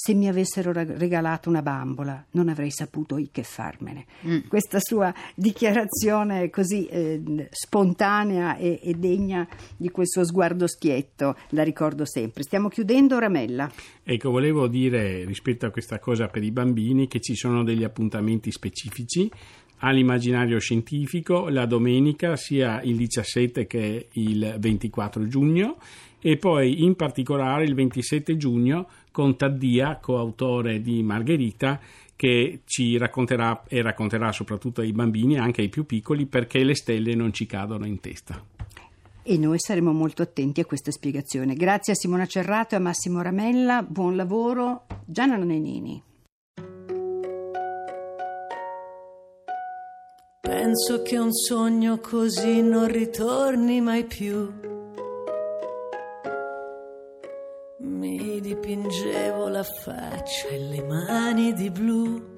se 0.00 0.14
mi 0.14 0.28
avessero 0.28 0.70
regalato 0.70 1.48
una 1.48 1.60
bambola 1.60 2.24
non 2.30 2.48
avrei 2.48 2.70
saputo 2.70 3.20
che 3.32 3.42
farmene. 3.42 4.06
Mm. 4.24 4.46
Questa 4.46 4.78
sua 4.78 5.12
dichiarazione 5.34 6.50
così 6.50 6.86
eh, 6.86 7.48
spontanea 7.50 8.56
e, 8.58 8.78
e, 8.80 8.94
degna 8.94 9.48
di 9.76 9.90
quel 9.90 10.06
suo 10.06 10.24
sguardo 10.24 10.68
schietto 10.68 11.34
la 11.48 11.64
ricordo 11.64 12.04
sempre. 12.04 12.44
Stiamo 12.44 12.68
chiudendo, 12.68 13.18
Ramella. 13.18 13.68
Ecco, 14.04 14.30
volevo 14.30 14.68
dire 14.68 15.24
rispetto 15.24 15.66
a 15.66 15.70
questa 15.70 15.98
cosa 15.98 16.28
per 16.28 16.44
i 16.44 16.52
bambini 16.52 17.08
che 17.08 17.18
ci 17.18 17.34
sono 17.34 17.64
degli 17.64 17.82
appuntamenti 17.82 18.52
specifici 18.52 19.28
all'immaginario 19.78 20.58
scientifico 20.58 21.48
la 21.48 21.66
domenica 21.66 22.36
sia 22.36 22.80
il 22.82 22.96
17 22.96 23.66
che 23.66 24.08
il 24.12 24.56
24 24.58 25.26
giugno 25.26 25.76
e 26.20 26.36
poi 26.36 26.84
in 26.84 26.96
particolare 26.96 27.64
il 27.64 27.74
27 27.74 28.36
giugno 28.36 28.88
con 29.10 29.36
Taddia, 29.36 29.98
coautore 30.00 30.80
di 30.80 31.02
Margherita, 31.02 31.80
che 32.16 32.62
ci 32.64 32.98
racconterà 32.98 33.62
e 33.68 33.80
racconterà 33.80 34.32
soprattutto 34.32 34.80
ai 34.80 34.92
bambini, 34.92 35.38
anche 35.38 35.60
ai 35.60 35.68
più 35.68 35.86
piccoli, 35.86 36.26
perché 36.26 36.64
le 36.64 36.74
stelle 36.74 37.14
non 37.14 37.32
ci 37.32 37.46
cadono 37.46 37.86
in 37.86 38.00
testa. 38.00 38.42
E 39.22 39.36
noi 39.36 39.58
saremo 39.60 39.92
molto 39.92 40.22
attenti 40.22 40.60
a 40.60 40.64
questa 40.64 40.90
spiegazione. 40.90 41.54
Grazie 41.54 41.92
a 41.92 41.96
Simona 41.96 42.26
Cerrato 42.26 42.74
e 42.74 42.78
a 42.78 42.80
Massimo 42.80 43.22
Ramella, 43.22 43.84
buon 43.86 44.16
lavoro. 44.16 44.86
Gianna 45.04 45.36
Nenini. 45.36 46.02
Penso 50.40 51.02
che 51.02 51.18
un 51.18 51.32
sogno 51.32 51.98
così 51.98 52.62
non 52.62 52.88
ritorni 52.88 53.80
mai 53.80 54.04
più 54.04 54.67
faccia 59.72 60.48
e 60.48 60.58
le 60.58 60.82
mani 60.82 61.52
di 61.52 61.70
blu. 61.70 62.36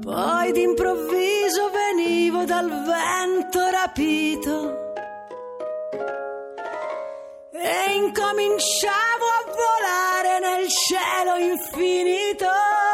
Poi 0.00 0.52
d'improvviso 0.52 1.70
venivo 1.70 2.44
dal 2.44 2.68
vento 2.68 3.60
rapito 3.70 4.86
e 7.52 7.94
incominciavo 7.94 9.26
a 9.38 9.44
volare 9.60 10.38
nel 10.40 10.68
cielo 10.68 11.36
infinito. 11.36 12.87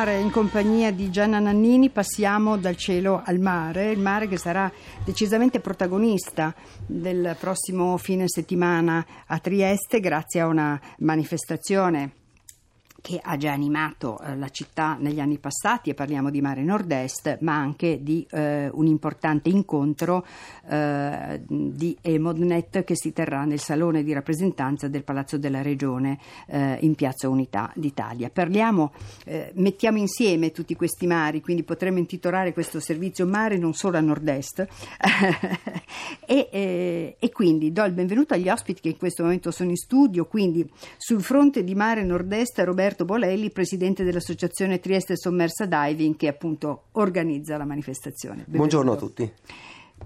Volare 0.00 0.18
in 0.18 0.30
compagnia 0.30 0.90
di 0.92 1.10
Gianna 1.10 1.40
Nannini 1.40 1.90
passiamo 1.90 2.56
dal 2.56 2.74
cielo 2.74 3.20
al 3.22 3.38
mare, 3.38 3.90
il 3.90 3.98
mare 3.98 4.28
che 4.28 4.38
sarà 4.38 4.72
decisamente 5.04 5.60
protagonista 5.60 6.54
del 6.86 7.36
prossimo 7.38 7.98
fine 7.98 8.24
settimana 8.26 9.04
a 9.26 9.38
Trieste 9.40 10.00
grazie 10.00 10.40
a 10.40 10.46
una 10.46 10.80
manifestazione 11.00 12.19
che 13.00 13.18
ha 13.22 13.36
già 13.36 13.52
animato 13.52 14.18
eh, 14.20 14.36
la 14.36 14.48
città 14.48 14.96
negli 14.98 15.20
anni 15.20 15.38
passati, 15.38 15.90
e 15.90 15.94
parliamo 15.94 16.30
di 16.30 16.40
Mare 16.40 16.62
Nord-Est, 16.62 17.38
ma 17.40 17.56
anche 17.56 18.02
di 18.02 18.26
eh, 18.30 18.68
un 18.72 18.86
importante 18.86 19.48
incontro 19.48 20.24
eh, 20.68 21.40
di 21.46 21.96
Emodnet 22.00 22.84
che 22.84 22.96
si 22.96 23.12
terrà 23.12 23.44
nel 23.44 23.58
salone 23.58 24.02
di 24.02 24.12
rappresentanza 24.12 24.88
del 24.88 25.04
Palazzo 25.04 25.38
della 25.38 25.62
Regione 25.62 26.18
eh, 26.46 26.78
in 26.80 26.94
Piazza 26.94 27.28
Unità 27.28 27.72
d'Italia. 27.74 28.30
Parliamo, 28.30 28.92
eh, 29.24 29.52
mettiamo 29.54 29.98
insieme 29.98 30.52
tutti 30.52 30.74
questi 30.74 31.06
mari, 31.06 31.40
quindi 31.40 31.62
potremmo 31.62 31.98
intitolare 31.98 32.52
questo 32.52 32.80
servizio 32.80 33.26
Mare 33.26 33.56
non 33.56 33.74
solo 33.74 33.96
a 33.96 34.00
Nord-Est 34.00 34.66
e, 36.26 37.16
e 37.18 37.32
quindi 37.32 37.72
do 37.72 37.84
il 37.84 37.92
benvenuto 37.92 38.34
agli 38.34 38.48
ospiti 38.48 38.80
che 38.80 38.88
in 38.88 38.96
questo 38.96 39.22
momento 39.22 39.50
sono 39.50 39.70
in 39.70 39.76
studio, 39.76 40.26
quindi 40.26 40.68
sul 40.96 41.22
fronte 41.22 41.64
di 41.64 41.74
Mare 41.74 42.02
Nord-Est 42.02 42.58
Roberto 42.60 42.88
Roberto 42.90 43.04
Bolelli, 43.04 43.50
presidente 43.50 44.02
dell'associazione 44.02 44.80
Trieste 44.80 45.16
Sommersa 45.16 45.64
Diving 45.64 46.16
che 46.16 46.26
appunto 46.26 46.86
organizza 46.92 47.56
la 47.56 47.64
manifestazione. 47.64 48.44
Benvenuto. 48.46 48.56
Buongiorno 48.56 48.92
a 48.92 48.96
tutti. 48.96 49.32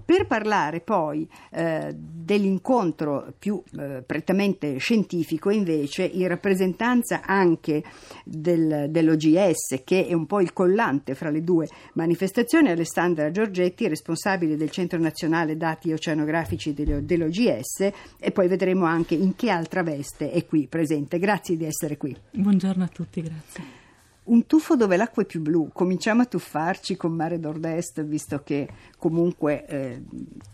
Per 0.03 0.27
parlare 0.27 0.81
poi 0.81 1.27
eh, 1.51 1.95
dell'incontro 1.95 3.33
più 3.37 3.61
eh, 3.79 4.03
prettamente 4.05 4.77
scientifico, 4.77 5.49
invece, 5.49 6.03
in 6.03 6.27
rappresentanza 6.27 7.21
anche 7.23 7.83
del, 8.23 8.87
dell'OGS, 8.89 9.81
che 9.83 10.07
è 10.07 10.13
un 10.13 10.25
po' 10.25 10.41
il 10.41 10.53
collante 10.53 11.15
fra 11.15 11.29
le 11.29 11.43
due 11.43 11.67
manifestazioni, 11.93 12.69
Alessandra 12.69 13.31
Giorgetti, 13.31 13.87
responsabile 13.87 14.57
del 14.57 14.69
Centro 14.69 14.99
Nazionale 14.99 15.57
Dati 15.57 15.91
Oceanografici 15.91 16.73
dell'OGS, 16.73 17.91
e 18.19 18.31
poi 18.31 18.47
vedremo 18.47 18.85
anche 18.85 19.15
in 19.15 19.35
che 19.35 19.49
altra 19.49 19.81
veste 19.81 20.31
è 20.31 20.45
qui 20.45 20.67
presente. 20.67 21.19
Grazie 21.19 21.57
di 21.57 21.65
essere 21.65 21.97
qui. 21.97 22.15
Buongiorno 22.31 22.83
a 22.83 22.87
tutti, 22.87 23.21
grazie. 23.21 23.84
Un 24.25 24.47
tuffo 24.47 24.75
dove 24.75 24.97
l'acqua 24.97 25.21
è 25.21 25.25
più 25.25 25.39
blu, 25.39 25.69
cominciamo 25.71 26.23
a 26.23 26.25
tuffarci 26.25 26.97
con 26.97 27.11
Mare 27.11 27.37
Nord-Est, 27.37 28.01
visto 28.01 28.41
che 28.43 28.67
comunque 28.97 29.67
eh, 29.67 30.01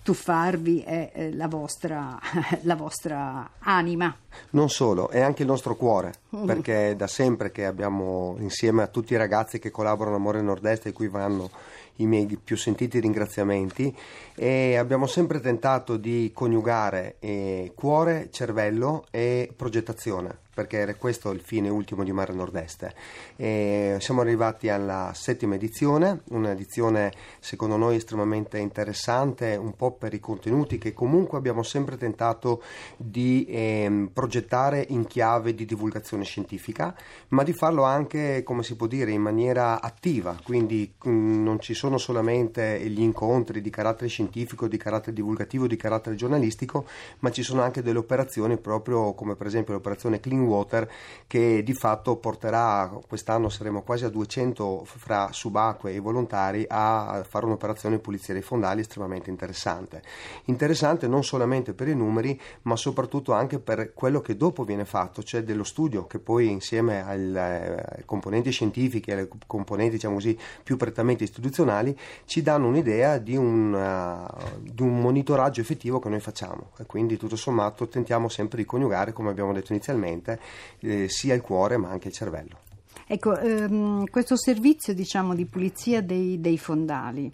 tuffarvi 0.03 0.81
è 0.81 1.11
eh, 1.13 1.33
la, 1.33 1.47
vostra, 1.47 2.19
la, 2.63 2.75
vostra, 2.75 3.49
anima. 3.59 4.13
Non 4.49 4.69
solo, 4.69 5.07
è 5.09 5.21
anche 5.21 5.43
il 5.43 5.47
nostro 5.47 5.77
cuore, 5.77 6.13
mm. 6.35 6.45
perché 6.45 6.95
da 6.97 7.07
sempre 7.07 7.51
che 7.51 7.65
abbiamo 7.65 8.35
insieme 8.39 8.83
a 8.83 8.87
tutti 8.87 9.13
i 9.13 9.17
ragazzi 9.17 9.57
che 9.57 9.71
collaborano 9.71 10.17
a 10.17 10.19
Mare 10.19 10.41
Nord-Est 10.41 10.87
e 10.87 10.91
cui 10.91 11.07
vanno 11.07 11.49
i 11.97 12.05
miei 12.05 12.37
più 12.43 12.57
sentiti 12.57 12.99
ringraziamenti 12.99 13.95
e 14.35 14.75
abbiamo 14.75 15.07
sempre 15.07 15.39
tentato 15.39 15.95
di 15.95 16.31
coniugare 16.33 17.15
eh, 17.19 17.71
cuore, 17.73 18.27
cervello 18.31 19.05
e 19.11 19.53
progettazione 19.55 20.40
perché 20.53 20.77
era 20.77 20.93
questo 20.95 21.31
il 21.31 21.39
fine 21.39 21.69
ultimo 21.69 22.03
di 22.03 22.11
Mare 22.11 22.33
Nord-Est. 22.33 22.93
E 23.35 23.97
siamo 23.99 24.21
arrivati 24.21 24.69
alla 24.69 25.11
settima 25.13 25.55
edizione, 25.55 26.21
un'edizione 26.29 27.11
secondo 27.39 27.77
noi 27.77 27.95
estremamente 27.95 28.57
interessante, 28.57 29.55
un 29.55 29.75
po' 29.75 29.91
per 29.93 30.13
i 30.13 30.19
contenuti 30.19 30.77
che 30.77 30.93
comunque 30.93 31.37
abbiamo 31.37 31.63
sempre 31.63 31.97
tentato 31.97 32.61
di 32.97 33.45
eh, 33.45 34.09
progettare 34.11 34.85
in 34.89 35.07
chiave 35.07 35.53
di 35.55 35.65
divulgazione 35.65 36.23
scientifica, 36.23 36.95
ma 37.29 37.43
di 37.43 37.53
farlo 37.53 37.83
anche, 37.83 38.43
come 38.43 38.63
si 38.63 38.75
può 38.75 38.87
dire, 38.87 39.11
in 39.11 39.21
maniera 39.21 39.81
attiva, 39.81 40.37
quindi 40.43 40.93
mh, 41.01 41.09
mm, 41.09 41.43
non 41.43 41.59
ci 41.59 41.73
sono 41.73 41.97
solamente 41.97 42.79
gli 42.89 43.01
incontri 43.01 43.61
di 43.61 43.69
carattere 43.69 44.09
scientifico, 44.09 44.67
di 44.67 44.77
carattere 44.77 45.13
divulgativo, 45.13 45.67
di 45.67 45.77
carattere 45.77 46.15
giornalistico, 46.15 46.85
ma 47.19 47.31
ci 47.31 47.43
sono 47.43 47.61
anche 47.61 47.81
delle 47.81 47.99
operazioni 47.99 48.57
proprio 48.57 49.13
come 49.13 49.35
per 49.35 49.47
esempio 49.47 49.73
l'operazione 49.73 50.19
Clean 50.19 50.40
Clean 50.41 50.47
Water 50.47 50.89
che 51.31 51.63
di 51.63 51.73
fatto 51.73 52.17
porterà, 52.17 52.91
quest'anno 53.07 53.47
saremo 53.47 53.83
quasi 53.83 54.03
a 54.03 54.09
200 54.09 54.83
fra 54.83 55.29
subacquei 55.31 55.95
e 55.95 55.99
volontari 55.99 56.65
a 56.67 57.23
fare 57.25 57.45
un'operazione 57.45 57.95
di 57.95 58.01
pulizia 58.01 58.33
dei 58.33 58.43
fondali 58.43 58.81
estremamente 58.81 59.29
interessante. 59.29 60.01
Interessante 60.45 61.07
non 61.07 61.23
solamente 61.23 61.73
per 61.73 61.87
i 61.87 61.95
numeri 61.95 62.37
ma 62.63 62.75
soprattutto 62.75 63.31
anche 63.31 63.59
per 63.59 63.93
quello 63.93 64.19
che 64.19 64.35
dopo 64.35 64.65
viene 64.65 64.83
fatto, 64.83 65.23
cioè 65.23 65.43
dello 65.43 65.63
studio 65.63 66.05
che 66.05 66.19
poi 66.19 66.49
insieme 66.49 67.01
alle 67.01 67.95
eh, 67.95 68.05
componenti 68.05 68.51
scientifiche, 68.51 69.13
alle 69.13 69.29
componenti 69.47 69.93
diciamo 69.93 70.15
così, 70.15 70.37
più 70.63 70.75
prettamente 70.75 71.23
istituzionali 71.23 71.97
ci 72.25 72.41
danno 72.41 72.67
un'idea 72.67 73.19
di 73.19 73.37
un, 73.37 73.73
uh, 73.73 74.59
di 74.59 74.81
un 74.81 74.99
monitoraggio 74.99 75.61
effettivo 75.61 75.99
che 75.99 76.09
noi 76.09 76.19
facciamo 76.19 76.71
e 76.77 76.85
quindi 76.85 77.15
tutto 77.15 77.37
sommato 77.37 77.87
tentiamo 77.87 78.27
sempre 78.27 78.57
di 78.57 78.65
coniugare, 78.65 79.13
come 79.13 79.29
abbiamo 79.29 79.53
detto 79.53 79.71
inizialmente, 79.71 80.30
eh, 80.79 81.07
sia 81.09 81.33
il 81.33 81.41
cuore 81.41 81.77
ma 81.77 81.89
anche 81.89 82.09
il 82.09 82.13
cervello. 82.13 82.59
Ecco, 83.07 83.37
ehm, 83.37 84.05
questo 84.09 84.37
servizio 84.37 84.93
diciamo, 84.93 85.35
di 85.35 85.45
pulizia 85.45 86.01
dei, 86.01 86.39
dei 86.39 86.57
fondali, 86.57 87.29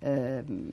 ehm, 0.00 0.68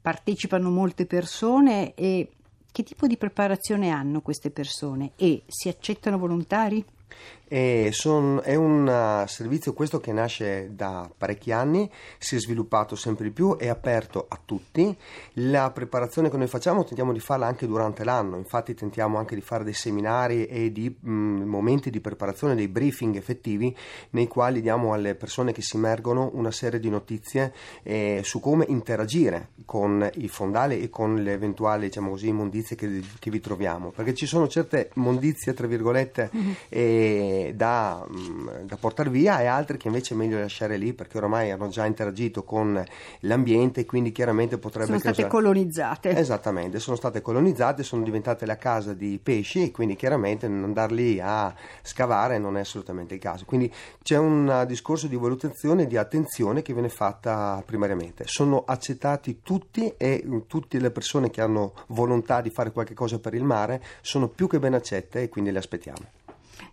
partecipano 0.00 0.68
molte 0.68 1.06
persone 1.06 1.94
e 1.94 2.28
che 2.70 2.82
tipo 2.82 3.06
di 3.06 3.16
preparazione 3.16 3.90
hanno 3.90 4.20
queste 4.20 4.50
persone 4.50 5.12
e 5.16 5.42
si 5.46 5.68
accettano 5.68 6.18
volontari? 6.18 6.84
Son, 7.92 8.40
è 8.42 8.54
un 8.54 8.86
uh, 8.86 9.26
servizio 9.28 9.74
questo 9.74 10.00
che 10.00 10.10
nasce 10.10 10.70
da 10.72 11.10
parecchi 11.14 11.52
anni, 11.52 11.90
si 12.16 12.36
è 12.36 12.38
sviluppato 12.38 12.96
sempre 12.96 13.24
di 13.24 13.30
più, 13.30 13.58
è 13.58 13.68
aperto 13.68 14.24
a 14.26 14.40
tutti. 14.42 14.96
La 15.34 15.70
preparazione 15.70 16.30
che 16.30 16.38
noi 16.38 16.46
facciamo 16.46 16.82
tentiamo 16.84 17.12
di 17.12 17.20
farla 17.20 17.46
anche 17.46 17.66
durante 17.66 18.04
l'anno, 18.04 18.38
infatti 18.38 18.72
tentiamo 18.72 19.18
anche 19.18 19.34
di 19.34 19.42
fare 19.42 19.64
dei 19.64 19.74
seminari 19.74 20.46
e 20.46 20.72
di 20.72 20.96
mh, 20.98 21.10
mm, 21.10 21.42
momenti 21.42 21.90
di 21.90 22.00
preparazione, 22.00 22.54
dei 22.54 22.68
briefing 22.68 23.16
effettivi 23.16 23.76
nei 24.10 24.28
quali 24.28 24.62
diamo 24.62 24.94
alle 24.94 25.14
persone 25.14 25.52
che 25.52 25.60
si 25.60 25.76
immergono 25.76 26.30
una 26.32 26.50
serie 26.50 26.80
di 26.80 26.88
notizie 26.88 27.52
eh, 27.82 28.22
su 28.24 28.40
come 28.40 28.64
interagire 28.68 29.50
con 29.66 30.08
i 30.14 30.28
fondali 30.28 30.80
e 30.80 30.88
con 30.88 31.22
le 31.22 31.32
eventuali 31.32 31.86
diciamo 31.86 32.10
così, 32.10 32.28
immondizie 32.28 32.76
che, 32.76 33.02
che 33.18 33.30
vi 33.30 33.40
troviamo, 33.40 33.90
perché 33.90 34.14
ci 34.14 34.24
sono 34.24 34.48
certe 34.48 34.88
mondizie, 34.94 35.52
tra 35.52 35.66
virgolette, 35.66 36.30
mm-hmm. 36.34 36.52
Da, 37.54 38.06
mm, 38.08 38.48
da, 38.64 38.76
portare 38.76 39.10
via 39.10 39.40
e 39.40 39.46
altre 39.46 39.76
che 39.76 39.88
invece 39.88 40.14
è 40.14 40.16
meglio 40.16 40.38
lasciare 40.38 40.76
lì 40.76 40.92
perché 40.92 41.18
oramai 41.18 41.50
hanno 41.50 41.68
già 41.68 41.86
interagito 41.86 42.44
con 42.44 42.82
l'ambiente 43.20 43.80
e 43.80 43.84
quindi 43.84 44.12
chiaramente 44.12 44.58
potrebbe 44.58 44.86
sono 44.86 44.98
causare... 44.98 45.14
state 45.14 45.28
colonizzate. 45.28 46.16
Esattamente 46.16 46.78
sono 46.78 46.96
state 46.96 47.20
colonizzate 47.20 47.82
sono 47.82 48.02
diventate 48.02 48.46
la 48.46 48.56
casa 48.56 48.94
di 48.94 49.18
pesci 49.22 49.62
e 49.62 49.70
quindi 49.70 49.96
chiaramente 49.96 50.46
andare 50.46 50.94
lì 50.94 51.20
a 51.20 51.54
scavare 51.82 52.38
non 52.38 52.56
è 52.56 52.60
assolutamente 52.60 53.14
il 53.14 53.20
caso. 53.20 53.44
Quindi 53.44 53.72
c'è 54.02 54.16
un 54.16 54.64
discorso 54.66 55.06
di 55.06 55.16
valutazione 55.16 55.82
e 55.82 55.86
di 55.86 55.96
attenzione 55.96 56.62
che 56.62 56.72
viene 56.72 56.88
fatta 56.88 57.62
primariamente. 57.64 58.24
Sono 58.26 58.64
accettati 58.66 59.40
tutti 59.42 59.92
e 59.96 60.24
tutte 60.46 60.78
le 60.78 60.90
persone 60.90 61.30
che 61.30 61.40
hanno 61.40 61.72
volontà 61.88 62.40
di 62.40 62.50
fare 62.50 62.72
qualche 62.72 62.94
cosa 62.94 63.18
per 63.18 63.34
il 63.34 63.44
mare 63.44 63.82
sono 64.00 64.28
più 64.28 64.46
che 64.46 64.58
ben 64.58 64.74
accette 64.74 65.22
e 65.22 65.28
quindi 65.28 65.50
le 65.50 65.58
aspettiamo 65.58 66.21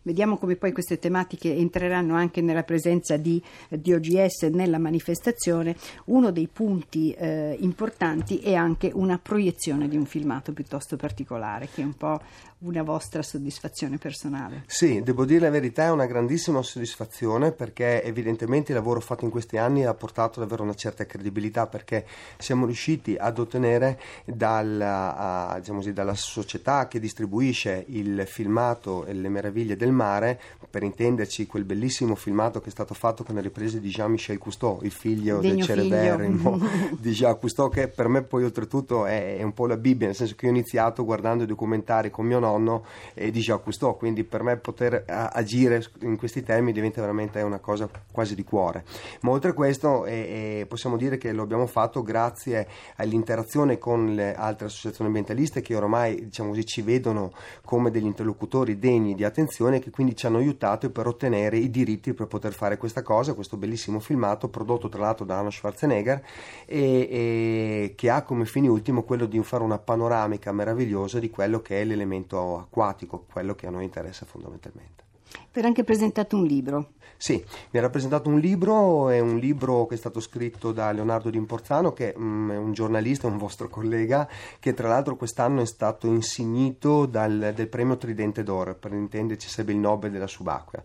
Vediamo 0.09 0.37
come 0.37 0.55
poi 0.55 0.71
queste 0.71 0.97
tematiche 0.97 1.55
entreranno 1.55 2.15
anche 2.15 2.41
nella 2.41 2.63
presenza 2.63 3.15
di, 3.15 3.39
di 3.69 3.93
OGS 3.93 4.45
nella 4.45 4.79
manifestazione. 4.79 5.75
Uno 6.05 6.31
dei 6.31 6.47
punti 6.51 7.11
eh, 7.11 7.55
importanti 7.59 8.39
è 8.39 8.55
anche 8.55 8.89
una 8.91 9.19
proiezione 9.21 9.87
di 9.87 9.97
un 9.97 10.07
filmato 10.07 10.51
piuttosto 10.51 10.95
particolare, 10.95 11.69
che 11.71 11.83
è 11.83 11.85
un 11.85 11.93
po' 11.93 12.19
una 12.59 12.83
vostra 12.83 13.21
soddisfazione 13.21 13.97
personale. 13.97 14.63
Sì, 14.65 15.01
devo 15.01 15.23
dire 15.23 15.41
la 15.41 15.49
verità, 15.49 15.85
è 15.85 15.91
una 15.91 16.05
grandissima 16.05 16.61
soddisfazione 16.61 17.53
perché 17.53 18.03
evidentemente 18.03 18.71
il 18.71 18.77
lavoro 18.77 18.99
fatto 18.99 19.23
in 19.23 19.31
questi 19.31 19.55
anni 19.55 19.85
ha 19.85 19.93
portato 19.93 20.41
davvero 20.41 20.63
una 20.63 20.73
certa 20.73 21.05
credibilità 21.05 21.67
perché 21.67 22.05
siamo 22.37 22.65
riusciti 22.65 23.15
ad 23.17 23.39
ottenere 23.39 23.99
dalla, 24.25 25.55
diciamo 25.59 25.77
così, 25.77 25.93
dalla 25.93 26.15
società 26.15 26.89
che 26.89 26.99
distribuisce 26.99 27.85
il 27.87 28.25
filmato 28.27 29.05
e 29.05 29.13
le 29.13 29.29
meraviglie 29.29 29.77
del 29.77 29.93
mare, 29.93 30.39
per 30.69 30.83
intenderci 30.83 31.47
quel 31.47 31.63
bellissimo 31.63 32.13
filmato 32.15 32.59
che 32.59 32.67
è 32.67 32.71
stato 32.71 32.93
fatto 32.93 33.23
con 33.23 33.35
le 33.35 33.41
riprese 33.41 33.79
di 33.79 33.89
Jean-Michel 33.89 34.37
Cousteau, 34.37 34.79
il 34.83 34.91
figlio 34.91 35.39
Degno 35.39 35.55
del 35.55 35.63
celeberrimo 35.63 36.59
di 36.99 37.11
Jacques 37.11 37.39
Cousteau, 37.39 37.69
che 37.69 37.87
per 37.87 38.09
me 38.09 38.21
poi 38.21 38.43
oltretutto 38.43 39.05
è, 39.05 39.37
è 39.37 39.43
un 39.43 39.53
po' 39.53 39.65
la 39.65 39.77
Bibbia, 39.77 40.07
nel 40.07 40.15
senso 40.15 40.35
che 40.35 40.45
io 40.45 40.51
ho 40.51 40.55
iniziato 40.55 41.05
guardando 41.05 41.43
i 41.43 41.47
documentari 41.47 42.11
con 42.11 42.25
mio 42.25 42.37
nonno 42.37 42.48
nonno 42.49 42.83
e 43.13 43.31
di 43.31 43.39
Jacques 43.39 43.63
Cousteau, 43.63 43.97
quindi 43.97 44.23
per 44.23 44.43
me 44.43 44.57
poter 44.57 45.03
agire 45.07 45.83
in 46.01 46.17
questi 46.17 46.43
temi 46.43 46.71
diventa 46.71 47.01
veramente 47.01 47.41
una 47.41 47.59
cosa 47.59 47.89
quasi 48.11 48.35
di 48.35 48.43
cuore. 48.43 48.83
Ma 49.21 49.31
oltre 49.31 49.51
a 49.51 49.53
questo 49.53 50.05
eh, 50.05 50.65
possiamo 50.67 50.97
dire 50.97 51.17
che 51.17 51.31
lo 51.31 51.43
abbiamo 51.43 51.67
fatto 51.67 52.01
grazie 52.01 52.67
all'interazione 52.95 53.77
con 53.77 54.15
le 54.15 54.35
altre 54.35 54.67
associazioni 54.67 55.07
ambientaliste 55.07 55.61
che 55.61 55.75
ormai 55.75 56.25
diciamo 56.25 56.49
così, 56.49 56.65
ci 56.65 56.81
vedono 56.81 57.31
come 57.63 57.91
degli 57.91 58.05
interlocutori 58.05 58.79
degni 58.79 59.15
di 59.15 59.23
attenzione 59.23 59.77
e 59.77 59.79
che 59.79 59.91
quindi 59.91 60.15
ci 60.15 60.25
hanno 60.25 60.37
aiutato 60.37 60.89
per 60.89 61.07
ottenere 61.07 61.57
i 61.57 61.69
diritti 61.69 62.13
per 62.13 62.27
poter 62.27 62.53
fare 62.53 62.77
questa 62.77 63.01
cosa, 63.01 63.33
questo 63.33 63.57
bellissimo 63.57 63.99
filmato 63.99 64.47
prodotto 64.49 64.89
tra 64.89 65.01
l'altro 65.01 65.25
da 65.25 65.35
Arnold 65.35 65.53
Schwarzenegger 65.53 66.21
e, 66.65 67.07
e 67.09 67.93
che 67.95 68.09
ha 68.09 68.23
come 68.23 68.45
fine 68.45 68.67
ultimo 68.67 69.03
quello 69.03 69.25
di 69.25 69.41
fare 69.43 69.63
una 69.63 69.77
panoramica 69.77 70.51
meravigliosa 70.51 71.19
di 71.19 71.29
quello 71.29 71.61
che 71.61 71.81
è 71.81 71.83
l'elemento 71.83 72.38
acquatico, 72.57 73.25
quello 73.31 73.55
che 73.55 73.67
a 73.67 73.69
noi 73.69 73.83
interessa 73.83 74.25
fondamentalmente. 74.25 75.03
Per 75.51 75.65
anche 75.65 75.83
presentato 75.83 76.35
un 76.35 76.45
libro. 76.45 76.93
Sì, 77.21 77.43
mi 77.71 77.79
ha 77.79 77.81
rappresentato 77.81 78.29
un 78.29 78.39
libro, 78.39 79.09
è 79.09 79.19
un 79.19 79.39
libro 79.39 79.85
che 79.87 79.95
è 79.95 79.97
stato 79.97 80.21
scritto 80.21 80.71
da 80.71 80.89
Leonardo 80.93 81.29
D'Imporzano, 81.29 81.91
che 81.91 82.15
mm, 82.17 82.51
è 82.51 82.55
un 82.55 82.71
giornalista, 82.71 83.27
un 83.27 83.37
vostro 83.37 83.67
collega, 83.67 84.25
che 84.57 84.73
tra 84.73 84.87
l'altro 84.87 85.17
quest'anno 85.17 85.59
è 85.61 85.65
stato 85.65 86.07
insignito 86.07 87.05
dal, 87.05 87.51
del 87.53 87.67
premio 87.67 87.97
Tridente 87.97 88.41
d'Oro, 88.41 88.73
per 88.73 88.93
intenderci 88.93 89.49
sarebbe 89.49 89.73
il 89.73 89.79
Nobel 89.79 90.11
della 90.11 90.27
subacquea. 90.27 90.81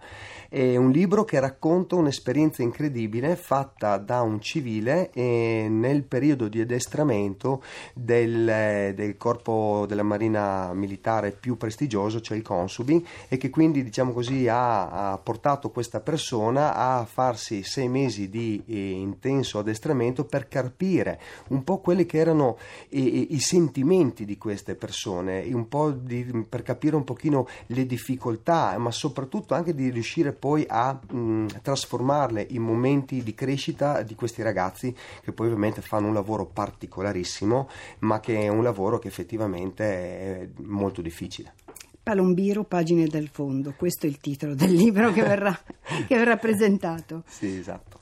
È 0.48 0.74
un 0.74 0.90
libro 0.90 1.22
che 1.22 1.38
racconta 1.38 1.94
un'esperienza 1.94 2.62
incredibile 2.62 3.36
fatta 3.36 3.96
da 3.98 4.20
un 4.22 4.40
civile 4.40 5.12
eh, 5.12 5.68
nel 5.70 6.02
periodo 6.02 6.48
di 6.48 6.60
addestramento 6.60 7.62
del, 7.92 8.92
del 8.96 9.16
corpo 9.16 9.84
della 9.86 10.02
marina 10.02 10.72
militare 10.74 11.30
più 11.30 11.56
prestigioso, 11.56 12.20
cioè 12.20 12.36
il 12.36 12.42
Consubi, 12.42 13.06
e 13.28 13.36
che 13.36 13.50
quindi 13.50 13.84
diciamo 13.84 14.12
così 14.12 14.48
ha, 14.48 15.12
ha 15.12 15.18
portato 15.18 15.70
questa 15.70 16.00
persona 16.00 16.22
persona 16.24 16.74
a 16.74 17.04
farsi 17.04 17.62
sei 17.64 17.86
mesi 17.86 18.30
di 18.30 18.62
eh, 18.66 18.92
intenso 18.92 19.58
addestramento 19.58 20.24
per 20.24 20.48
capire 20.48 21.20
un 21.48 21.62
po' 21.62 21.80
quelli 21.80 22.06
che 22.06 22.16
erano 22.16 22.56
eh, 22.88 22.98
i 23.28 23.40
sentimenti 23.40 24.24
di 24.24 24.38
queste 24.38 24.74
persone, 24.74 25.46
di, 26.00 26.46
per 26.48 26.62
capire 26.62 26.96
un 26.96 27.04
pochino 27.04 27.46
le 27.66 27.84
difficoltà, 27.84 28.78
ma 28.78 28.90
soprattutto 28.90 29.52
anche 29.52 29.74
di 29.74 29.90
riuscire 29.90 30.32
poi 30.32 30.64
a 30.66 30.98
mh, 30.98 31.60
trasformarle 31.60 32.46
in 32.50 32.62
momenti 32.62 33.22
di 33.22 33.34
crescita 33.34 34.00
di 34.00 34.14
questi 34.14 34.40
ragazzi 34.40 34.96
che 35.22 35.32
poi 35.32 35.48
ovviamente 35.48 35.82
fanno 35.82 36.06
un 36.06 36.14
lavoro 36.14 36.46
particolarissimo, 36.46 37.68
ma 37.98 38.20
che 38.20 38.40
è 38.40 38.48
un 38.48 38.62
lavoro 38.62 38.98
che 38.98 39.08
effettivamente 39.08 39.84
è 39.84 40.48
molto 40.62 41.02
difficile. 41.02 41.63
Palombiro, 42.04 42.64
pagine 42.64 43.06
del 43.06 43.28
fondo. 43.28 43.72
Questo 43.74 44.04
è 44.04 44.10
il 44.10 44.18
titolo 44.18 44.54
del 44.54 44.72
libro 44.72 45.10
che 45.10 45.22
verrà, 45.22 45.58
che 46.06 46.16
verrà 46.16 46.36
presentato. 46.36 47.22
Sì, 47.26 47.56
esatto. 47.56 48.00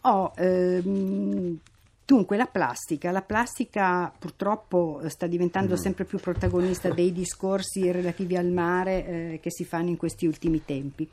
Oh, 0.00 0.32
ehm, 0.34 1.58
dunque, 2.06 2.38
la 2.38 2.46
plastica. 2.46 3.10
La 3.10 3.20
plastica 3.20 4.10
purtroppo 4.18 5.02
sta 5.08 5.26
diventando 5.26 5.74
mm. 5.74 5.76
sempre 5.76 6.06
più 6.06 6.18
protagonista 6.18 6.88
dei 6.88 7.12
discorsi 7.12 7.92
relativi 7.92 8.34
al 8.34 8.46
mare 8.46 9.06
eh, 9.06 9.40
che 9.42 9.50
si 9.50 9.66
fanno 9.66 9.90
in 9.90 9.98
questi 9.98 10.26
ultimi 10.26 10.64
tempi. 10.64 11.06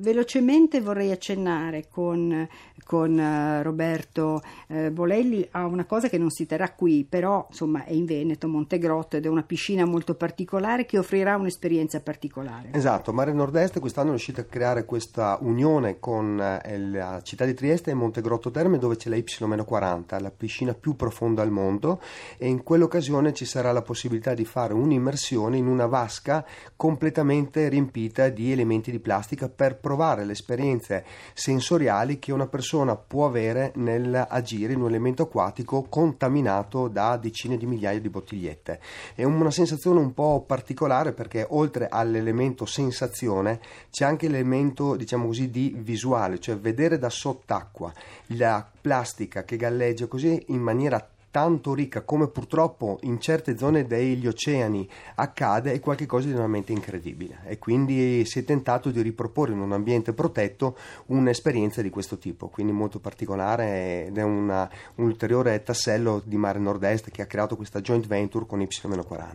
Velocemente 0.00 0.80
vorrei 0.80 1.10
accennare 1.10 1.88
con, 1.90 2.48
con 2.84 3.18
uh, 3.18 3.62
Roberto 3.62 4.40
uh, 4.68 4.90
Bolelli 4.90 5.46
a 5.50 5.66
una 5.66 5.84
cosa 5.84 6.08
che 6.08 6.16
non 6.16 6.30
si 6.30 6.46
terrà 6.46 6.72
qui, 6.72 7.04
però 7.06 7.46
insomma 7.50 7.84
è 7.84 7.92
in 7.92 8.06
Veneto, 8.06 8.48
Montegrotto 8.48 9.18
ed 9.18 9.26
è 9.26 9.28
una 9.28 9.42
piscina 9.42 9.84
molto 9.84 10.14
particolare 10.14 10.86
che 10.86 10.96
offrirà 10.96 11.36
un'esperienza 11.36 12.00
particolare. 12.00 12.70
Esatto, 12.72 13.12
Mare 13.12 13.34
Nord-Est 13.34 13.78
quest'anno 13.78 14.08
è 14.08 14.10
riuscito 14.12 14.40
a 14.40 14.44
creare 14.44 14.86
questa 14.86 15.36
unione 15.42 15.98
con 16.00 16.32
uh, 16.32 16.92
la 16.92 17.20
città 17.22 17.44
di 17.44 17.52
Trieste 17.52 17.90
e 17.90 17.94
Montegrotto 17.94 18.50
Terme 18.50 18.78
dove 18.78 18.96
c'è 18.96 19.10
la 19.10 19.16
Y-40, 19.16 20.18
la 20.18 20.30
piscina 20.30 20.72
più 20.72 20.96
profonda 20.96 21.42
al 21.42 21.50
mondo 21.50 22.00
e 22.38 22.48
in 22.48 22.62
quell'occasione 22.62 23.34
ci 23.34 23.44
sarà 23.44 23.70
la 23.70 23.82
possibilità 23.82 24.32
di 24.32 24.46
fare 24.46 24.72
un'immersione 24.72 25.58
in 25.58 25.66
una 25.66 25.84
vasca 25.84 26.42
completamente 26.74 27.68
riempita 27.68 28.30
di 28.30 28.50
elementi 28.50 28.90
di 28.90 28.98
plastica 28.98 29.50
per 29.50 29.78
provare 29.90 30.24
le 30.24 30.32
esperienze 30.32 31.04
sensoriali 31.34 32.20
che 32.20 32.30
una 32.30 32.46
persona 32.46 32.94
può 32.94 33.26
avere 33.26 33.72
nell'agire 33.74 34.72
in 34.74 34.82
un 34.82 34.86
elemento 34.86 35.24
acquatico 35.24 35.82
contaminato 35.88 36.86
da 36.86 37.16
decine 37.16 37.56
di 37.56 37.66
migliaia 37.66 37.98
di 37.98 38.08
bottigliette. 38.08 38.78
È 39.16 39.24
una 39.24 39.50
sensazione 39.50 39.98
un 39.98 40.14
po' 40.14 40.44
particolare 40.46 41.12
perché 41.12 41.44
oltre 41.50 41.88
all'elemento 41.90 42.66
sensazione 42.66 43.58
c'è 43.90 44.04
anche 44.04 44.28
l'elemento, 44.28 44.94
diciamo 44.94 45.26
così, 45.26 45.50
di 45.50 45.74
visuale, 45.76 46.38
cioè 46.38 46.56
vedere 46.56 46.96
da 46.96 47.10
sott'acqua 47.10 47.92
la 48.36 48.64
plastica 48.80 49.42
che 49.42 49.56
galleggia 49.56 50.06
così 50.06 50.40
in 50.50 50.60
maniera 50.60 51.04
tanto 51.30 51.74
ricca 51.74 52.02
come 52.02 52.28
purtroppo 52.28 52.98
in 53.02 53.20
certe 53.20 53.56
zone 53.56 53.86
degli 53.86 54.26
oceani 54.26 54.88
accade 55.16 55.72
è 55.72 55.80
qualcosa 55.80 56.26
di 56.26 56.32
veramente 56.32 56.72
incredibile 56.72 57.40
e 57.44 57.58
quindi 57.58 58.24
si 58.24 58.40
è 58.40 58.44
tentato 58.44 58.90
di 58.90 59.00
riproporre 59.00 59.52
in 59.52 59.60
un 59.60 59.72
ambiente 59.72 60.12
protetto 60.12 60.76
un'esperienza 61.06 61.82
di 61.82 61.90
questo 61.90 62.18
tipo, 62.18 62.48
quindi 62.48 62.72
molto 62.72 62.98
particolare 62.98 64.06
ed 64.06 64.18
è 64.18 64.22
una, 64.22 64.68
un 64.96 65.04
ulteriore 65.04 65.62
tassello 65.62 66.20
di 66.24 66.36
Mare 66.36 66.58
Nord-Est 66.58 67.10
che 67.10 67.22
ha 67.22 67.26
creato 67.26 67.56
questa 67.56 67.80
joint 67.80 68.06
venture 68.06 68.46
con 68.46 68.60
Y-40. 68.60 69.34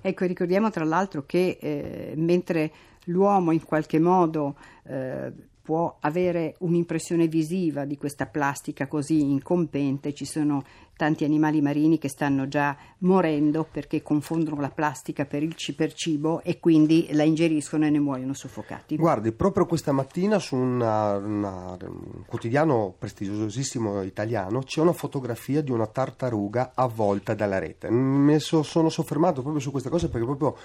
Ecco, 0.00 0.26
ricordiamo 0.26 0.70
tra 0.70 0.84
l'altro 0.84 1.24
che 1.24 1.56
eh, 1.60 2.12
mentre 2.16 2.70
l'uomo 3.04 3.52
in 3.52 3.64
qualche 3.64 3.98
modo 3.98 4.56
eh, 4.84 5.32
può 5.64 5.96
avere 6.00 6.56
un'impressione 6.58 7.26
visiva 7.26 7.86
di 7.86 7.96
questa 7.96 8.26
plastica 8.26 8.86
così 8.86 9.22
incompente, 9.22 10.12
ci 10.12 10.26
sono 10.26 10.62
tanti 10.96 11.24
animali 11.24 11.60
marini 11.60 11.98
che 11.98 12.08
stanno 12.08 12.48
già 12.48 12.76
morendo 12.98 13.66
perché 13.70 14.02
confondono 14.02 14.60
la 14.60 14.70
plastica 14.70 15.24
per 15.24 15.42
il 15.42 15.54
per 15.76 15.92
cibo 15.92 16.42
e 16.42 16.58
quindi 16.60 17.08
la 17.12 17.22
ingeriscono 17.22 17.86
e 17.86 17.90
ne 17.90 17.98
muoiono 17.98 18.34
soffocati. 18.34 18.96
Guardi, 18.96 19.32
proprio 19.32 19.66
questa 19.66 19.92
mattina 19.92 20.38
su 20.38 20.56
una, 20.56 21.16
una, 21.16 21.76
un 21.80 22.24
quotidiano 22.26 22.94
prestigiosissimo 22.98 24.02
italiano 24.02 24.60
c'è 24.60 24.80
una 24.80 24.92
fotografia 24.92 25.62
di 25.62 25.70
una 25.70 25.86
tartaruga 25.86 26.72
avvolta 26.74 27.34
dalla 27.34 27.58
rete. 27.58 27.90
Mi 27.90 28.38
so, 28.40 28.62
sono 28.62 28.88
soffermato 28.88 29.42
proprio 29.42 29.60
su 29.60 29.70
questa 29.70 29.90
cosa 29.90 30.08
perché 30.08 30.26
proprio 30.26 30.56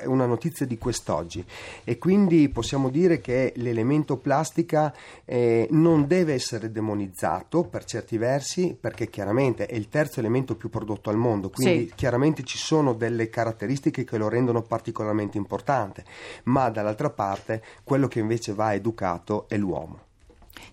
è 0.00 0.06
una 0.06 0.26
notizia 0.26 0.66
di 0.66 0.78
quest'oggi 0.78 1.44
e 1.84 1.98
quindi 1.98 2.48
possiamo 2.48 2.88
dire 2.88 3.20
che 3.20 3.52
l'elemento 3.56 4.16
plastica 4.16 4.94
eh, 5.24 5.68
non 5.70 6.06
deve 6.06 6.34
essere 6.34 6.70
demonizzato 6.70 7.64
per 7.64 7.84
certi 7.84 8.18
versi 8.18 8.76
perché 8.78 9.08
chiaramente 9.08 9.66
è 9.74 9.76
il 9.76 9.88
terzo 9.88 10.20
elemento 10.20 10.54
più 10.54 10.70
prodotto 10.70 11.10
al 11.10 11.16
mondo, 11.16 11.50
quindi 11.50 11.88
sì. 11.88 11.94
chiaramente 11.96 12.44
ci 12.44 12.58
sono 12.58 12.92
delle 12.92 13.28
caratteristiche 13.28 14.04
che 14.04 14.16
lo 14.16 14.28
rendono 14.28 14.62
particolarmente 14.62 15.36
importante, 15.36 16.04
ma 16.44 16.70
dall'altra 16.70 17.10
parte 17.10 17.60
quello 17.82 18.06
che 18.06 18.20
invece 18.20 18.54
va 18.54 18.72
educato 18.72 19.48
è 19.48 19.56
l'uomo. 19.56 20.12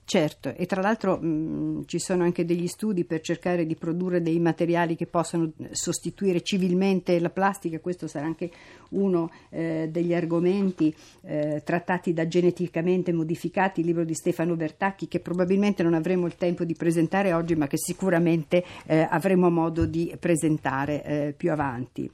Certo, 0.04 0.54
e 0.56 0.66
tra 0.66 0.82
l'altro 0.82 1.18
mh, 1.18 1.86
ci 1.86 1.98
sono 2.00 2.24
anche 2.24 2.44
degli 2.44 2.68
studi 2.68 3.06
per 3.06 3.22
cercare 3.22 3.66
di 3.66 3.76
produrre 3.76 4.22
dei 4.22 4.40
materiali 4.40 4.96
che 4.96 5.08
possano 5.08 5.52
sostituire 5.72 6.42
civilmente 6.42 7.20
la 7.20 7.30
plastica, 7.30 7.80
questo 7.80 8.08
sarà 8.08 8.26
anche 8.26 8.52
uno 8.90 9.32
eh, 9.50 9.88
degli 9.90 10.14
argomenti 10.14 10.94
eh, 11.22 11.62
trattati 11.64 12.14
da 12.14 12.28
Geneticamente 12.28 13.14
Modificati, 13.14 13.80
il 13.80 13.86
libro 13.86 14.04
di 14.04 14.14
Stefano 14.14 14.56
Bertacchi, 14.56 15.08
che 15.08 15.20
probabilmente 15.20 15.82
non 15.82 15.94
avremo 15.94 16.26
il 16.26 16.36
tempo 16.36 16.66
di 16.66 16.76
presentare 16.76 17.32
oggi, 17.32 17.56
ma 17.56 17.68
che 17.68 17.78
sicuramente 17.78 18.64
eh, 18.86 19.08
avremo 19.10 19.50
modo 19.50 19.86
di 19.86 20.14
presentare 20.20 21.04
eh, 21.04 21.34
più 21.36 21.52
avanti. 21.52 22.12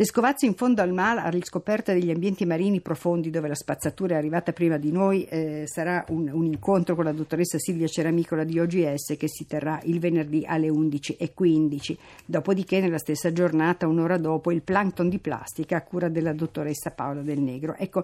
Le 0.00 0.06
scovazze 0.06 0.46
in 0.46 0.54
fondo 0.54 0.80
al 0.80 0.94
mare 0.94 1.20
alla 1.20 1.28
riscoperta 1.28 1.92
degli 1.92 2.10
ambienti 2.10 2.46
marini 2.46 2.80
profondi 2.80 3.28
dove 3.28 3.48
la 3.48 3.54
spazzatura 3.54 4.14
è 4.14 4.16
arrivata 4.16 4.54
prima 4.54 4.78
di 4.78 4.90
noi 4.90 5.24
eh, 5.24 5.64
sarà 5.66 6.02
un, 6.08 6.30
un, 6.32 6.46
incontro 6.46 6.94
con 6.94 7.04
la 7.04 7.12
dottoressa 7.12 7.58
Silvia 7.58 7.86
Ceramicola 7.86 8.44
di 8.44 8.58
OGS 8.58 9.16
che 9.18 9.28
si 9.28 9.46
terrà 9.46 9.78
il 9.82 10.00
venerdì 10.00 10.46
alle 10.46 10.68
11.15. 10.68 11.96
Dopodiché, 12.24 12.80
nella 12.80 12.96
stessa 12.96 13.30
giornata, 13.30 13.86
un'ora 13.86 14.16
dopo, 14.16 14.50
il 14.50 14.62
plankton 14.62 15.10
di 15.10 15.18
plastica 15.18 15.76
a 15.76 15.82
cura 15.82 16.08
della 16.08 16.32
dottoressa 16.32 16.92
Paola 16.92 17.20
Del 17.20 17.40
Negro. 17.40 17.74
Ecco, 17.76 18.02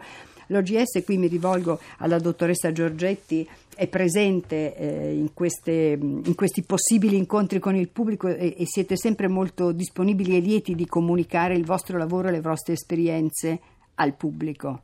l'OGS, 0.48 1.02
qui 1.02 1.16
mi 1.16 1.28
rivolgo 1.28 1.80
alla 1.96 2.18
dottoressa 2.18 2.72
Giorgetti, 2.72 3.48
è 3.76 3.86
presente 3.88 4.74
eh, 4.74 5.12
in, 5.12 5.34
queste, 5.34 5.98
in, 6.00 6.34
questi 6.34 6.62
possibili 6.62 7.16
incontri 7.16 7.58
con 7.58 7.76
il 7.76 7.90
pubblico 7.90 8.26
e, 8.26 8.54
e, 8.56 8.64
siete 8.66 8.96
sempre 8.96 9.28
molto 9.28 9.70
disponibili 9.70 10.34
e 10.34 10.40
lieti 10.40 10.74
di 10.74 10.86
comunicare 10.86 11.54
il 11.54 11.66
vostro 11.66 11.98
lavoro 11.98 12.28
e 12.28 12.30
le 12.30 12.40
vostre 12.40 12.72
esperienze 12.72 13.60
al 13.96 14.14
pubblico. 14.14 14.80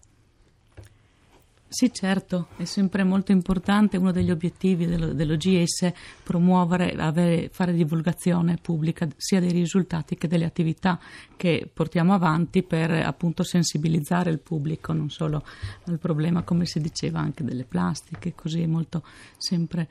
Sì, 1.73 1.91
certo, 1.91 2.49
è 2.59 2.67
sempre 2.67 3.03
molto 3.03 3.33
importante, 3.33 3.97
uno 3.97 4.13
degli 4.13 4.31
obiettivi 4.31 4.85
dello, 4.85 5.15
dell'OGS 5.15 5.91
promuovere, 6.23 6.93
avere, 6.93 7.49
fare 7.49 7.73
divulgazione 7.73 8.59
pubblica 8.61 9.09
sia 9.17 9.41
dei 9.41 9.53
risultati 9.53 10.15
che 10.17 10.29
delle 10.29 10.45
attività 10.45 11.01
che 11.35 11.67
portiamo 11.73 12.13
avanti 12.13 12.63
per 12.63 12.91
appunto 12.91 13.43
sensibilizzare 13.43 14.29
il 14.29 14.41
pubblico 14.41 14.93
non 14.93 15.09
solo 15.09 15.43
al 15.87 15.99
problema, 15.99 16.43
come 16.43 16.67
si 16.67 16.79
diceva, 16.79 17.21
anche 17.21 17.43
delle 17.43 17.65
plastiche, 17.65 18.35
così 18.35 18.61
è 18.61 18.67
molto 18.67 19.03
sempre 19.39 19.89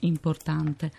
importante 0.00 0.92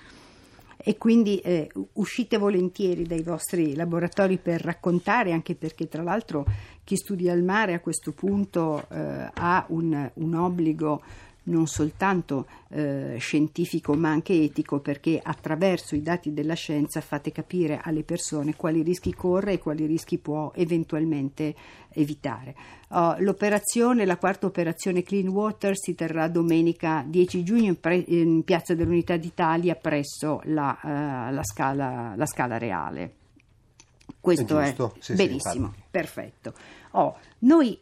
e 0.88 0.98
quindi 0.98 1.40
eh, 1.40 1.70
uscite 1.96 2.38
volentieri 2.38 3.04
dai 3.04 3.22
vostri 3.22 3.76
laboratori 3.76 4.38
per 4.38 4.62
raccontare, 4.62 5.34
anche 5.34 5.54
perché 5.54 5.90
tra 5.90 6.02
l'altro 6.02 6.46
chi 6.86 6.96
studia 6.96 7.34
il 7.34 7.44
mare 7.44 7.74
a 7.74 7.82
questo 7.82 8.14
punto 8.14 8.86
eh, 8.90 9.30
ha 9.34 9.66
un, 9.68 10.10
un 10.14 10.34
obbligo 10.34 11.02
non 11.48 11.68
soltanto 11.68 12.46
eh, 12.70 13.16
scientifico 13.20 13.94
ma 13.94 14.10
anche 14.10 14.34
etico 14.34 14.80
perché 14.80 15.20
attraverso 15.22 15.96
i 15.96 16.02
dati 16.02 16.34
della 16.34 16.54
scienza 16.54 17.02
fate 17.02 17.32
capire 17.32 17.80
alle 17.84 18.04
persone 18.04 18.56
quali 18.56 18.82
rischi 18.82 19.14
corre 19.14 19.54
e 19.54 19.60
quali 19.60 19.86
rischi 19.86 20.18
può 20.18 20.52
eventualmente 20.56 21.56
evitare. 21.90 22.56
Uh, 22.90 23.16
l'operazione, 23.20 24.06
la 24.06 24.18
quarta 24.18 24.46
operazione 24.46 25.04
Clean 25.04 25.28
Water 25.28 25.78
si 25.78 25.96
terrà 25.96 26.28
domenica 26.30 27.04
10 27.06 27.44
giugno 27.44 27.66
in, 27.66 27.80
pre- 27.80 28.06
in 28.08 28.44
Piazza 28.44 28.76
dell'Unità 28.76 29.18
d'Italia 29.18 29.76
presso 29.76 30.42
la, 30.46 30.78
uh, 30.82 31.34
la, 31.34 31.44
scala, 31.44 32.14
la 32.16 32.26
scala 32.26 32.58
reale. 32.58 33.17
Questo 34.20 34.60
è, 34.60 34.76
è 34.76 34.92
sì, 35.00 35.14
benissimo, 35.14 35.72
sì, 35.74 35.84
perfetto. 35.90 36.54
Oh, 36.92 37.16
noi, 37.40 37.80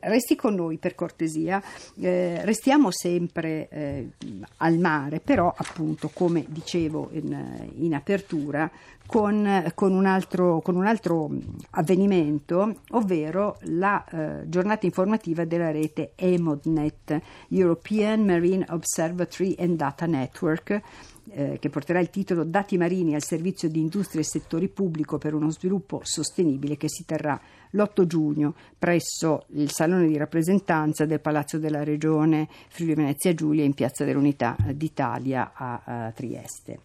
resti 0.00 0.34
con 0.34 0.54
noi 0.54 0.78
per 0.78 0.94
cortesia, 0.94 1.62
eh, 2.00 2.44
restiamo 2.44 2.90
sempre 2.90 3.68
eh, 3.68 4.10
al 4.58 4.78
mare, 4.78 5.20
però 5.20 5.54
appunto 5.56 6.10
come 6.12 6.44
dicevo 6.48 7.10
in, 7.12 7.70
in 7.76 7.94
apertura 7.94 8.68
con, 9.06 9.70
con, 9.74 9.92
un 9.92 10.06
altro, 10.06 10.60
con, 10.60 10.76
un 10.76 10.86
altro, 10.86 11.30
avvenimento, 11.70 12.80
ovvero 12.90 13.58
la 13.62 14.04
eh, 14.04 14.48
giornata 14.48 14.86
informativa 14.86 15.44
della 15.44 15.70
rete 15.70 16.12
EMODNET, 16.16 17.20
European 17.48 18.24
Marine 18.24 18.66
Observatory 18.68 19.54
and 19.58 19.76
Data 19.76 20.06
Network, 20.06 20.80
eh, 21.30 21.58
che 21.58 21.70
porterà 21.70 22.00
il 22.00 22.10
titolo 22.10 22.44
Dati 22.44 22.76
marini 22.76 23.14
al 23.14 23.22
servizio 23.22 23.68
di 23.68 23.80
industria 23.80 24.20
e 24.20 24.24
settori 24.24 24.68
pubblico 24.68 25.18
per 25.18 25.34
uno 25.34 25.50
sviluppo 25.50 26.00
sostenibile 26.02 26.76
che 26.76 26.88
si 26.88 27.04
terrà 27.04 27.40
l'8 27.70 28.06
giugno 28.06 28.54
presso 28.78 29.44
il 29.50 29.70
Salone 29.70 30.06
di 30.06 30.16
rappresentanza 30.16 31.06
del 31.06 31.20
Palazzo 31.20 31.58
della 31.58 31.82
Regione 31.82 32.48
Friuli 32.68 32.94
Venezia 32.94 33.34
Giulia 33.34 33.64
in 33.64 33.74
Piazza 33.74 34.04
dell'Unità 34.04 34.56
d'Italia 34.72 35.52
a, 35.54 35.82
a 35.84 36.12
Trieste. 36.12 36.80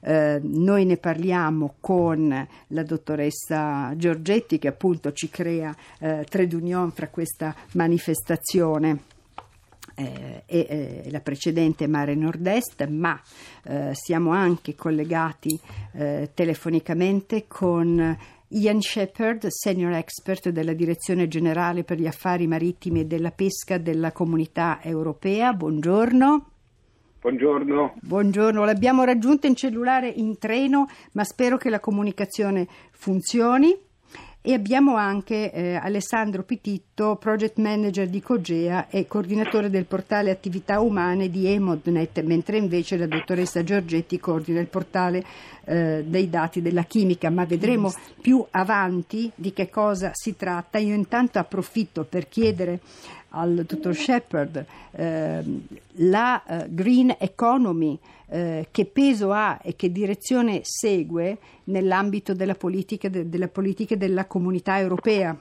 Eh, 0.00 0.40
noi 0.42 0.84
ne 0.84 0.98
parliamo 0.98 1.76
con 1.80 2.46
la 2.66 2.82
dottoressa 2.82 3.94
Giorgetti 3.96 4.58
che 4.58 4.68
appunto 4.68 5.12
ci 5.12 5.30
crea 5.30 5.74
eh, 5.98 6.26
trade 6.28 6.56
union 6.56 6.90
fra 6.90 7.08
questa 7.08 7.54
manifestazione 7.72 9.12
eh, 9.94 10.42
e 10.46 10.66
eh, 10.68 11.10
la 11.10 11.20
precedente 11.20 11.86
Mare 11.86 12.14
Nord-Est, 12.14 12.86
ma 12.88 13.20
eh, 13.64 13.90
siamo 13.92 14.30
anche 14.30 14.74
collegati 14.74 15.58
eh, 15.92 16.30
telefonicamente 16.34 17.46
con 17.46 18.16
Ian 18.48 18.80
Shepard, 18.80 19.46
senior 19.48 19.92
expert 19.92 20.50
della 20.50 20.74
Direzione 20.74 21.26
Generale 21.28 21.82
per 21.82 21.98
gli 21.98 22.06
Affari 22.06 22.46
Marittimi 22.46 23.00
e 23.00 23.06
della 23.06 23.30
Pesca 23.30 23.78
della 23.78 24.12
Comunità 24.12 24.80
Europea. 24.82 25.52
Buongiorno. 25.52 26.50
Buongiorno. 27.20 27.94
Buongiorno, 28.02 28.64
l'abbiamo 28.64 29.02
raggiunto 29.02 29.46
in 29.46 29.56
cellulare 29.56 30.08
in 30.08 30.36
treno, 30.38 30.86
ma 31.12 31.24
spero 31.24 31.56
che 31.56 31.70
la 31.70 31.80
comunicazione 31.80 32.68
funzioni. 32.90 33.74
E 34.46 34.52
abbiamo 34.52 34.94
anche 34.96 35.50
eh, 35.50 35.76
Alessandro 35.76 36.42
Pititto, 36.42 37.16
project 37.16 37.56
manager 37.56 38.06
di 38.06 38.20
Cogea 38.20 38.88
e 38.90 39.06
coordinatore 39.06 39.70
del 39.70 39.86
portale 39.86 40.30
attività 40.30 40.80
umane 40.80 41.30
di 41.30 41.46
Emodnet, 41.46 42.20
mentre 42.20 42.58
invece 42.58 42.98
la 42.98 43.06
dottoressa 43.06 43.64
Giorgetti 43.64 44.20
coordina 44.20 44.60
il 44.60 44.66
portale 44.66 45.24
eh, 45.64 46.04
dei 46.06 46.28
dati 46.28 46.60
della 46.60 46.82
chimica, 46.82 47.30
ma 47.30 47.46
vedremo 47.46 47.90
più 48.20 48.44
avanti 48.50 49.32
di 49.34 49.54
che 49.54 49.70
cosa 49.70 50.10
si 50.12 50.36
tratta. 50.36 50.76
Io 50.76 50.94
intanto 50.94 51.38
approfitto 51.38 52.04
per 52.04 52.28
chiedere 52.28 52.80
al 53.34 53.64
dottor 53.66 53.94
Shepard, 53.94 54.64
eh, 54.92 55.42
la 55.96 56.42
uh, 56.46 56.64
green 56.68 57.14
economy 57.18 57.98
eh, 58.28 58.68
che 58.70 58.86
peso 58.86 59.32
ha 59.32 59.60
e 59.62 59.76
che 59.76 59.90
direzione 59.92 60.60
segue 60.62 61.38
nell'ambito 61.64 62.34
della 62.34 62.54
politica, 62.54 63.08
de, 63.08 63.28
della 63.28 63.48
politica 63.48 63.96
della 63.96 64.26
comunità 64.26 64.78
europea? 64.78 65.36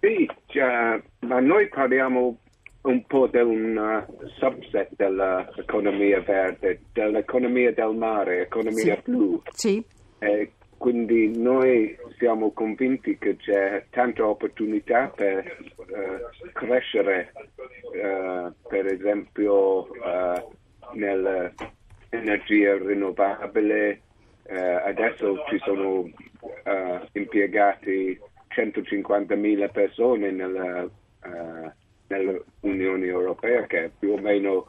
Sì, 0.00 0.30
cioè, 0.46 1.02
ma 1.20 1.40
noi 1.40 1.68
parliamo 1.68 2.38
un 2.82 3.04
po' 3.06 3.26
di 3.26 3.38
un 3.38 3.76
uh, 3.76 4.26
subset 4.38 4.90
dell'economia 4.96 6.20
verde, 6.20 6.80
dell'economia 6.92 7.72
del 7.72 7.94
mare, 7.94 8.42
economia 8.42 8.94
sì. 8.94 9.00
blu. 9.04 9.42
Sì. 9.50 9.84
Eh, 10.20 10.52
quindi 10.78 11.36
noi 11.36 11.96
siamo 12.16 12.52
convinti 12.52 13.18
che 13.18 13.36
c'è 13.36 13.84
tanta 13.90 14.26
opportunità 14.26 15.08
per 15.14 15.58
uh, 15.76 16.50
crescere, 16.52 17.32
uh, 17.34 18.52
per 18.68 18.86
esempio 18.86 19.88
nell'energia 20.94 22.78
rinnovabile. 22.78 24.00
adesso 24.48 25.44
ci 25.48 25.58
sono 25.58 26.08
impiegati 27.12 28.18
150.000 28.48 29.70
persone 29.70 30.30
nella 30.30 30.88
nell'Unione 32.08 33.06
Europea, 33.06 33.66
che 33.66 33.84
è 33.84 33.90
più 33.96 34.12
o 34.12 34.18
meno 34.18 34.66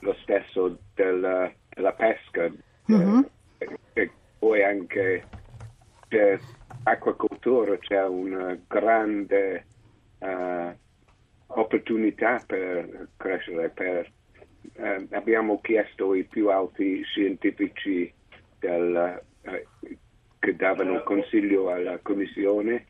lo 0.00 0.16
stesso 0.22 0.78
della, 0.94 1.50
della 1.68 1.92
pesca. 1.92 2.50
Mm-hmm. 2.90 3.20
E, 3.58 3.78
e, 3.92 4.10
poi 4.38 4.62
anche 4.62 5.24
c'è 6.08 6.38
acquacoltura, 6.84 7.76
c'è 7.78 8.04
una 8.06 8.58
grande 8.66 9.64
uh, 10.18 10.72
opportunità 11.46 12.42
per 12.46 13.08
crescere. 13.16 13.68
Per, 13.68 14.10
uh, 14.74 15.06
abbiamo 15.10 15.60
chiesto 15.60 16.14
i 16.14 16.24
più 16.24 16.50
alti 16.50 17.02
scientifici 17.04 18.12
del, 18.58 19.22
uh, 19.42 19.96
che 20.38 20.56
davano 20.56 21.02
consiglio 21.02 21.70
alla 21.70 21.98
Commissione 21.98 22.86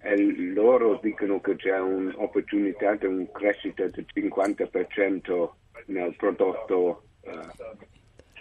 e 0.00 0.16
loro 0.52 0.98
dicono 1.02 1.40
che 1.40 1.54
c'è 1.56 1.78
un'opportunità 1.78 2.94
di 2.94 3.06
una 3.06 3.26
crescita 3.32 3.86
del 3.86 4.06
50% 4.12 5.50
nel 5.86 6.14
prodotto 6.16 7.04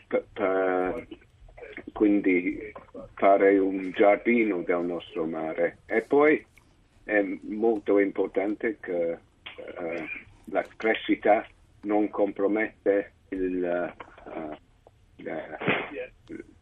per, 0.07 0.25
per, 0.33 1.07
quindi 1.93 2.71
fare 3.15 3.57
un 3.57 3.91
giardino 3.91 4.61
del 4.61 4.81
nostro 4.81 5.25
mare. 5.25 5.79
E 5.85 6.01
poi 6.01 6.45
è 7.03 7.21
molto 7.41 7.99
importante 7.99 8.77
che 8.79 9.17
uh, 9.57 10.07
la 10.45 10.65
crescita 10.77 11.45
non 11.81 12.09
compromette 12.09 13.11
il, 13.29 13.93
uh, 14.25 14.57
la, 15.17 15.57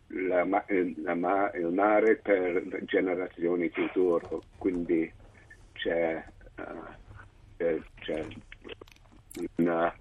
la, 0.08 0.45
la, 0.45 1.51
il 1.53 1.69
mare 1.73 2.15
per 2.15 2.84
generazioni 2.86 3.69
future, 3.69 4.25
quindi 4.58 5.12
c'è, 5.73 6.23
uh, 6.56 7.82
c'è 7.99 8.25
una, 9.56 9.93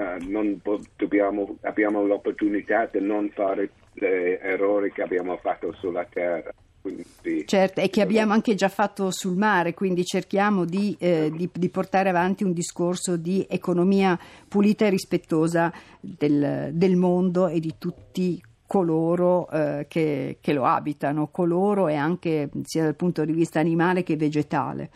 uh, 0.00 0.80
dobbiamo, 0.96 1.56
abbiamo 1.62 2.04
l'opportunità 2.04 2.88
di 2.90 3.00
non 3.00 3.30
fare 3.30 3.70
gli 3.92 4.04
errori 4.04 4.92
che 4.92 5.02
abbiamo 5.02 5.36
fatto 5.36 5.72
sulla 5.74 6.04
terra. 6.04 6.52
Quindi, 6.80 7.46
certo, 7.46 7.82
e 7.82 7.90
che 7.90 8.00
abbiamo 8.00 8.32
anche 8.32 8.54
già 8.54 8.70
fatto 8.70 9.10
sul 9.10 9.36
mare, 9.36 9.74
quindi 9.74 10.02
cerchiamo 10.02 10.64
di, 10.64 10.96
eh, 10.98 11.30
di, 11.30 11.50
di, 11.52 11.68
portare 11.68 12.08
avanti 12.08 12.42
un 12.42 12.54
discorso 12.54 13.18
di 13.18 13.46
economia 13.50 14.18
pulita 14.48 14.86
e 14.86 14.90
rispettosa 14.90 15.70
del, 16.00 16.70
del 16.72 16.96
mondo 16.96 17.48
e 17.48 17.60
di 17.60 17.74
tutti 17.76 18.42
coloro 18.66 19.50
eh, 19.50 19.86
che, 19.88 20.38
che, 20.40 20.52
lo 20.54 20.64
abitano, 20.64 21.26
coloro 21.26 21.88
e 21.88 21.96
anche 21.96 22.48
sia 22.62 22.84
dal 22.84 22.94
punto 22.94 23.24
di 23.24 23.32
vista 23.32 23.60
animale 23.60 24.02
che 24.02 24.16
vegetale. 24.16 24.90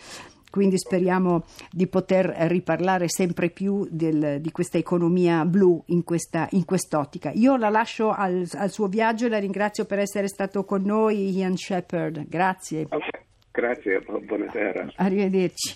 Quindi 0.55 0.79
speriamo 0.79 1.43
di 1.69 1.89
poter 1.89 2.27
riparlare 2.27 3.09
sempre 3.09 3.51
più 3.51 3.89
del, 3.91 4.41
di 4.41 4.53
questa 4.53 4.79
economia 4.79 5.45
blu 5.45 5.83
in, 5.87 6.05
questa, 6.05 6.47
in, 6.53 6.65
quest'ottica. 6.65 7.33
Io 7.33 7.57
la 7.57 7.71
lascio 7.71 8.13
al, 8.13 8.49
al, 8.53 8.71
suo 8.71 8.87
viaggio 8.87 9.27
e 9.27 9.31
la 9.31 9.41
ringrazio 9.41 9.85
per 9.85 9.99
essere 9.99 10.29
stato 10.29 10.65
con 10.65 10.83
noi, 10.83 11.37
Ian 11.37 11.57
Shepard. 11.57 12.29
Grazie. 12.29 12.83
Okay. 12.83 13.25
Grazie, 13.51 14.01
buonasera. 14.01 14.93
Arrivederci. 14.95 15.75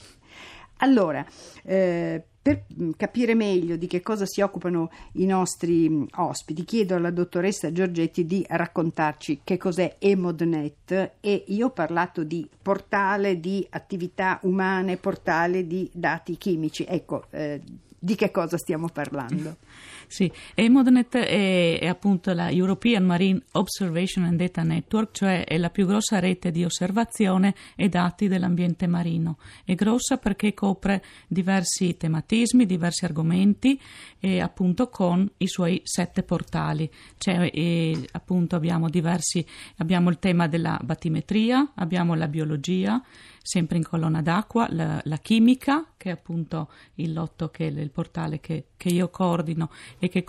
Allora, 0.76 1.26
eh, 1.64 2.22
per 2.40 2.64
mm, 2.80 2.90
capire 2.96 3.34
meglio 3.34 3.76
di 3.76 3.86
che 3.86 4.00
cosa 4.00 4.24
si 4.26 4.40
occupano 4.40 4.90
i 5.14 5.26
nostri 5.26 5.88
mm, 5.88 6.04
ospiti, 6.16 6.64
chiedo 6.64 6.94
alla 6.94 7.10
dottoressa 7.10 7.72
Giorgetti 7.72 8.24
di 8.26 8.44
raccontarci 8.48 9.40
che 9.44 9.56
cos'è 9.56 9.96
Emodnet 9.98 11.12
e 11.20 11.44
io 11.48 11.66
ho 11.66 11.70
parlato 11.70 12.24
di 12.24 12.48
portale 12.62 13.40
di 13.40 13.66
attività 13.70 14.38
umane, 14.42 14.96
portale 14.96 15.66
di 15.66 15.90
dati 15.92 16.36
chimici. 16.36 16.84
Ecco, 16.88 17.24
eh, 17.30 17.60
di 17.98 18.14
che 18.14 18.30
cosa 18.30 18.56
stiamo 18.56 18.88
parlando? 18.88 19.56
Sì, 20.10 20.32
EMODNET 20.54 21.18
è, 21.18 21.78
è, 21.80 21.86
appunto 21.86 22.32
la 22.32 22.50
European 22.50 23.04
Marine 23.04 23.42
Observation 23.52 24.24
and 24.24 24.38
Data 24.38 24.62
Network, 24.62 25.12
cioè 25.12 25.44
è 25.44 25.58
la 25.58 25.68
più 25.68 25.86
grossa 25.86 26.18
rete 26.18 26.50
di 26.50 26.64
osservazione 26.64 27.54
e 27.76 27.90
dati 27.90 28.26
dell'ambiente 28.26 28.86
marino. 28.86 29.36
È 29.64 29.74
grossa 29.74 30.16
perché 30.16 30.54
copre 30.54 31.04
diversi 31.28 31.98
tematismi, 31.98 32.64
diversi 32.64 33.04
argomenti 33.04 33.78
e 34.18 34.40
appunto 34.40 34.88
con 34.88 35.30
i 35.36 35.46
suoi 35.46 35.82
sette 35.84 36.22
portali. 36.22 36.90
Cioè, 37.18 37.50
e, 37.52 38.08
appunto 38.12 38.56
abbiamo 38.56 38.88
diversi, 38.88 39.44
abbiamo 39.76 40.08
il 40.08 40.18
tema 40.18 40.48
della 40.48 40.80
battimetria, 40.82 41.72
abbiamo 41.74 42.14
la 42.14 42.28
biologia, 42.28 43.02
sempre 43.48 43.78
in 43.78 43.82
colonna 43.82 44.20
d'acqua, 44.20 44.68
la, 44.72 45.00
la, 45.04 45.16
chimica, 45.16 45.92
che 45.96 46.10
è 46.10 46.12
appunto 46.12 46.68
il 46.96 47.14
lotto, 47.14 47.48
che 47.48 47.64
il 47.64 47.90
portale 47.90 48.40
che, 48.40 48.66
che 48.76 48.90
io 48.90 49.08
coordino 49.08 49.70
e 49.98 50.10
che, 50.10 50.22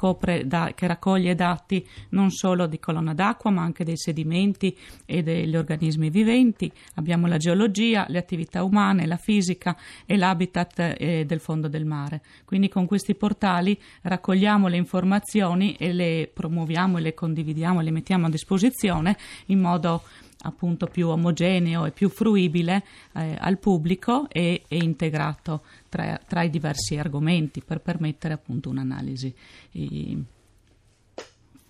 da, 0.46 0.72
che 0.74 0.88
raccoglie 0.88 1.36
dati 1.36 1.86
non 2.12 2.32
solo 2.32 2.66
di 2.66 2.80
colonna 2.80 3.14
d'acqua, 3.14 3.52
ma 3.52 3.62
anche 3.62 3.84
dei 3.84 3.98
sedimenti 3.98 4.74
e 5.06 5.22
degli 5.22 5.58
organismi 5.58 6.10
viventi. 6.10 6.72
Abbiamo 6.96 7.28
la 7.28 7.36
geologia, 7.36 8.06
le 8.08 8.20
attività 8.20 8.64
umane, 8.64 9.06
la 9.06 9.18
fisica 9.18 9.76
e 10.06 10.16
l'habitat 10.16 10.96
eh, 10.98 11.26
del 11.26 11.42
fondo 11.42 11.68
del 11.68 11.84
mare. 11.84 12.22
Quindi 12.46 12.70
con 12.70 12.86
questi 12.86 13.16
portali 13.16 13.78
raccogliamo 14.04 14.70
le 14.70 14.78
informazioni 14.78 15.74
e 15.74 15.92
le 15.92 16.32
promuoviamo 16.34 17.00
e 17.00 17.02
le 17.02 17.14
condividiamo, 17.14 17.82
le 17.82 17.92
mettiamo 17.92 18.28
a 18.28 18.30
disposizione 18.30 19.18
in 19.48 19.60
modo 19.60 20.04
appunto 20.42 20.88
più 20.88 21.10
omogeneo 21.10 21.86
e 21.86 21.92
più 21.92 22.10
fruibile 22.10 22.84
eh, 23.14 23.36
al 23.38 23.58
pubblico 23.58 24.30
e, 24.30 24.64
e 24.68 24.78
integrato 24.78 25.64
tra, 25.90 26.20
tra, 26.26 26.44
i 26.44 26.50
diversi 26.50 26.98
argomenti 26.98 27.62
per 27.62 27.82
permettere 27.82 28.34
appunto 28.34 28.70
un'analisi, 28.70 29.34
eh, 29.74 30.18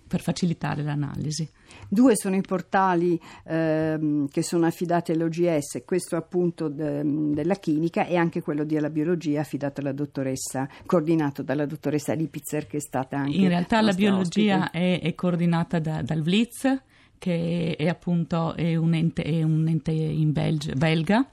per 0.07 0.21
facilitare 0.21 0.83
l'analisi. 0.83 1.49
Due 1.87 2.15
sono 2.15 2.35
i 2.35 2.41
portali 2.41 3.19
eh, 3.45 4.25
che 4.29 4.43
sono 4.43 4.67
affidati 4.67 5.11
all'OGS, 5.11 5.83
questo 5.85 6.15
appunto 6.15 6.67
de, 6.67 7.01
della 7.03 7.55
chimica 7.55 8.05
e 8.05 8.17
anche 8.17 8.41
quello 8.41 8.65
della 8.65 8.89
biologia 8.89 9.41
affidato 9.41 9.81
alla 9.81 9.93
dottoressa, 9.93 10.67
coordinato 10.85 11.41
dalla 11.41 11.65
dottoressa 11.65 12.13
Lipitzer 12.13 12.67
che 12.67 12.77
è 12.77 12.81
stata 12.81 13.17
anche... 13.17 13.37
In 13.37 13.47
realtà 13.47 13.81
la 13.81 13.93
biologia 13.93 14.69
è, 14.69 14.99
è, 15.01 15.15
coordinata 15.15 15.79
da, 15.79 16.03
dal 16.03 16.21
VLIZ 16.21 16.81
che 17.19 17.75
è 17.77 17.87
appunto 17.87 18.55
è 18.55 18.75
un 18.75 18.95
ente, 18.95 19.21
è 19.21 19.43
un 19.43 19.67
ente 19.67 19.91
in 19.91 20.31
Belgi, 20.31 20.71
belga. 20.73 21.27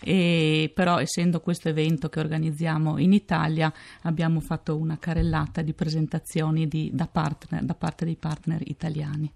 E 0.00 0.70
però 0.74 0.98
essendo 0.98 1.40
questo 1.40 1.68
evento 1.68 2.08
che 2.08 2.20
organizziamo 2.20 2.98
in 2.98 3.12
Italia 3.12 3.72
abbiamo 4.02 4.40
fatto 4.40 4.76
una 4.76 4.98
carrellata 4.98 5.62
di 5.62 5.72
presentazioni 5.72 6.68
di, 6.68 6.90
da, 6.92 7.08
partner, 7.10 7.64
da 7.64 7.74
parte 7.74 8.04
dei 8.04 8.16
partner 8.16 8.60
italiani. 8.64 9.30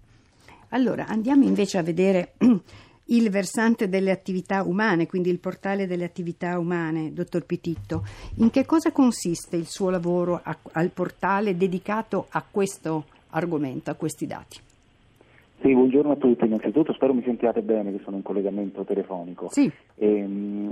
Allora 0.69 1.07
andiamo 1.07 1.43
invece 1.43 1.77
a 1.77 1.83
vedere 1.83 2.33
il 3.07 3.29
versante 3.29 3.89
delle 3.89 4.11
attività 4.11 4.63
umane, 4.63 5.05
quindi 5.05 5.29
il 5.29 5.39
portale 5.39 5.85
delle 5.85 6.05
attività 6.05 6.57
umane, 6.57 7.13
dottor 7.13 7.45
Pititto. 7.45 8.05
In 8.35 8.49
che 8.49 8.65
cosa 8.65 8.91
consiste 8.91 9.57
il 9.57 9.67
suo 9.67 9.89
lavoro 9.89 10.39
a, 10.41 10.57
al 10.71 10.89
portale 10.91 11.57
dedicato 11.57 12.27
a 12.29 12.43
questo 12.49 13.05
argomento, 13.31 13.91
a 13.91 13.95
questi 13.95 14.25
dati? 14.25 14.59
Sì, 15.61 15.73
buongiorno 15.73 16.11
a 16.11 16.15
tutti. 16.17 16.45
Innanzitutto 16.45 16.93
spero 16.93 17.13
mi 17.13 17.23
sentiate 17.23 17.61
bene 17.61 17.91
che 17.91 18.01
sono 18.03 18.17
in 18.17 18.21
collegamento 18.21 18.83
telefonico. 18.83 19.47
Sì. 19.49 19.71
E, 19.95 20.25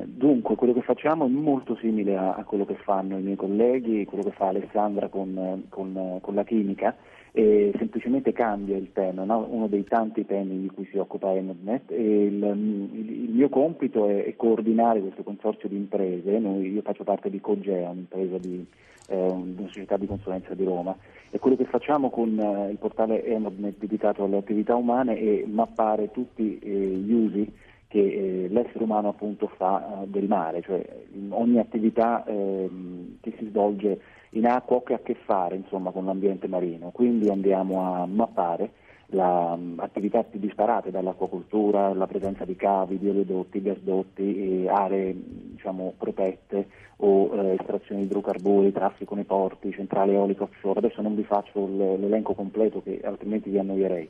dunque, 0.06 0.56
quello 0.56 0.74
che 0.74 0.82
facciamo 0.82 1.26
è 1.26 1.30
molto 1.30 1.76
simile 1.78 2.18
a, 2.18 2.34
a, 2.34 2.44
quello 2.44 2.66
che 2.66 2.76
fanno 2.76 3.18
i 3.18 3.22
miei 3.22 3.38
colleghi, 3.38 4.06
quello 4.06 4.24
che 4.24 4.32
fa 4.32 4.48
Alessandra 4.48 5.08
con, 5.08 5.64
con, 5.70 6.18
con 6.20 6.36
la 6.36 6.44
chimica, 6.44 6.96
e 7.34 7.72
semplicemente 7.78 8.34
cambia 8.34 8.76
il 8.76 8.92
tema, 8.92 9.24
no? 9.24 9.48
uno 9.50 9.68
dei 9.68 9.86
tanti 9.86 10.26
temi 10.26 10.60
di 10.60 10.68
cui 10.68 10.86
si 10.92 10.98
occupa 10.98 11.34
Emodnet 11.34 11.90
e 11.92 12.26
il, 12.26 12.44
il, 12.44 13.30
mio 13.32 13.48
compito 13.48 14.08
è, 14.10 14.26
è, 14.26 14.36
coordinare 14.36 15.00
questo 15.00 15.24
consorzio 15.24 15.70
di 15.70 15.78
imprese, 15.78 16.40
Noi, 16.40 16.72
io 16.72 16.82
faccio 16.82 17.06
parte 17.06 17.30
di 17.30 17.40
Cogea, 17.40 17.90
un'impresa 17.90 18.38
di, 18.38 18.66
eh, 19.08 19.16
una 19.16 19.68
società 19.68 19.96
di 19.96 20.08
consulenza 20.08 20.54
di 20.54 20.66
Roma. 20.66 20.96
E 21.30 21.40
quello 21.40 21.56
che 21.56 21.64
facciamo 21.64 22.10
con 22.10 22.38
eh, 22.38 22.72
il 22.72 22.78
portale 22.78 23.24
Emodnet 23.24 23.78
dedicato 23.80 24.26
alle 24.26 24.38
attività 24.38 24.76
umane 24.76 25.18
è 25.18 25.46
mappare 25.46 26.12
tutti 26.12 26.60
eh, 26.60 26.70
gli 26.70 27.14
usi 27.14 27.54
che 27.88 28.48
l'essere 28.50 28.84
umano 28.84 29.10
appunto 29.10 29.48
fa 29.48 30.06
del 30.06 30.26
mare, 30.26 30.62
cioè 30.62 30.82
ogni 31.30 31.60
attività 31.60 32.24
ehm, 32.26 33.18
che 33.20 33.34
si 33.38 33.46
svolge 33.48 34.00
in 34.32 34.46
acqua 34.46 34.82
che 34.84 34.94
ha 34.94 34.98
a 34.98 35.00
che 35.04 35.16
fare 35.16 35.56
insomma, 35.56 35.92
con 35.92 36.06
l'ambiente 36.06 36.48
marino. 36.48 36.90
Quindi 36.92 37.30
andiamo 37.30 37.84
a 37.84 38.06
mappare 38.06 38.72
la, 39.12 39.58
attività 39.78 40.24
più 40.24 40.40
disparate 40.40 40.92
dall'acquacoltura, 40.92 41.94
la 41.94 42.08
presenza 42.08 42.46
di 42.46 42.56
cavi, 42.56 42.98
di 42.98 43.10
oleodotti, 43.10 43.62
gasdotti, 43.62 44.68
aree 44.70 45.16
diciamo, 45.16 45.94
protette 45.98 46.68
o 47.04 47.34
eh, 47.34 47.56
estrazione 47.60 48.02
di 48.02 48.08
idrocarburi, 48.08 48.72
traffico 48.72 49.16
nei 49.16 49.24
porti, 49.24 49.72
centrale 49.72 50.14
eolica 50.14 50.44
offshore. 50.44 50.80
Adesso 50.80 51.02
non 51.02 51.16
vi 51.16 51.24
faccio 51.24 51.68
l'elenco 51.68 52.34
completo 52.34 52.82
che 52.82 53.02
altrimenti 53.04 53.50
vi 53.50 53.60
annoierei. 53.60 54.10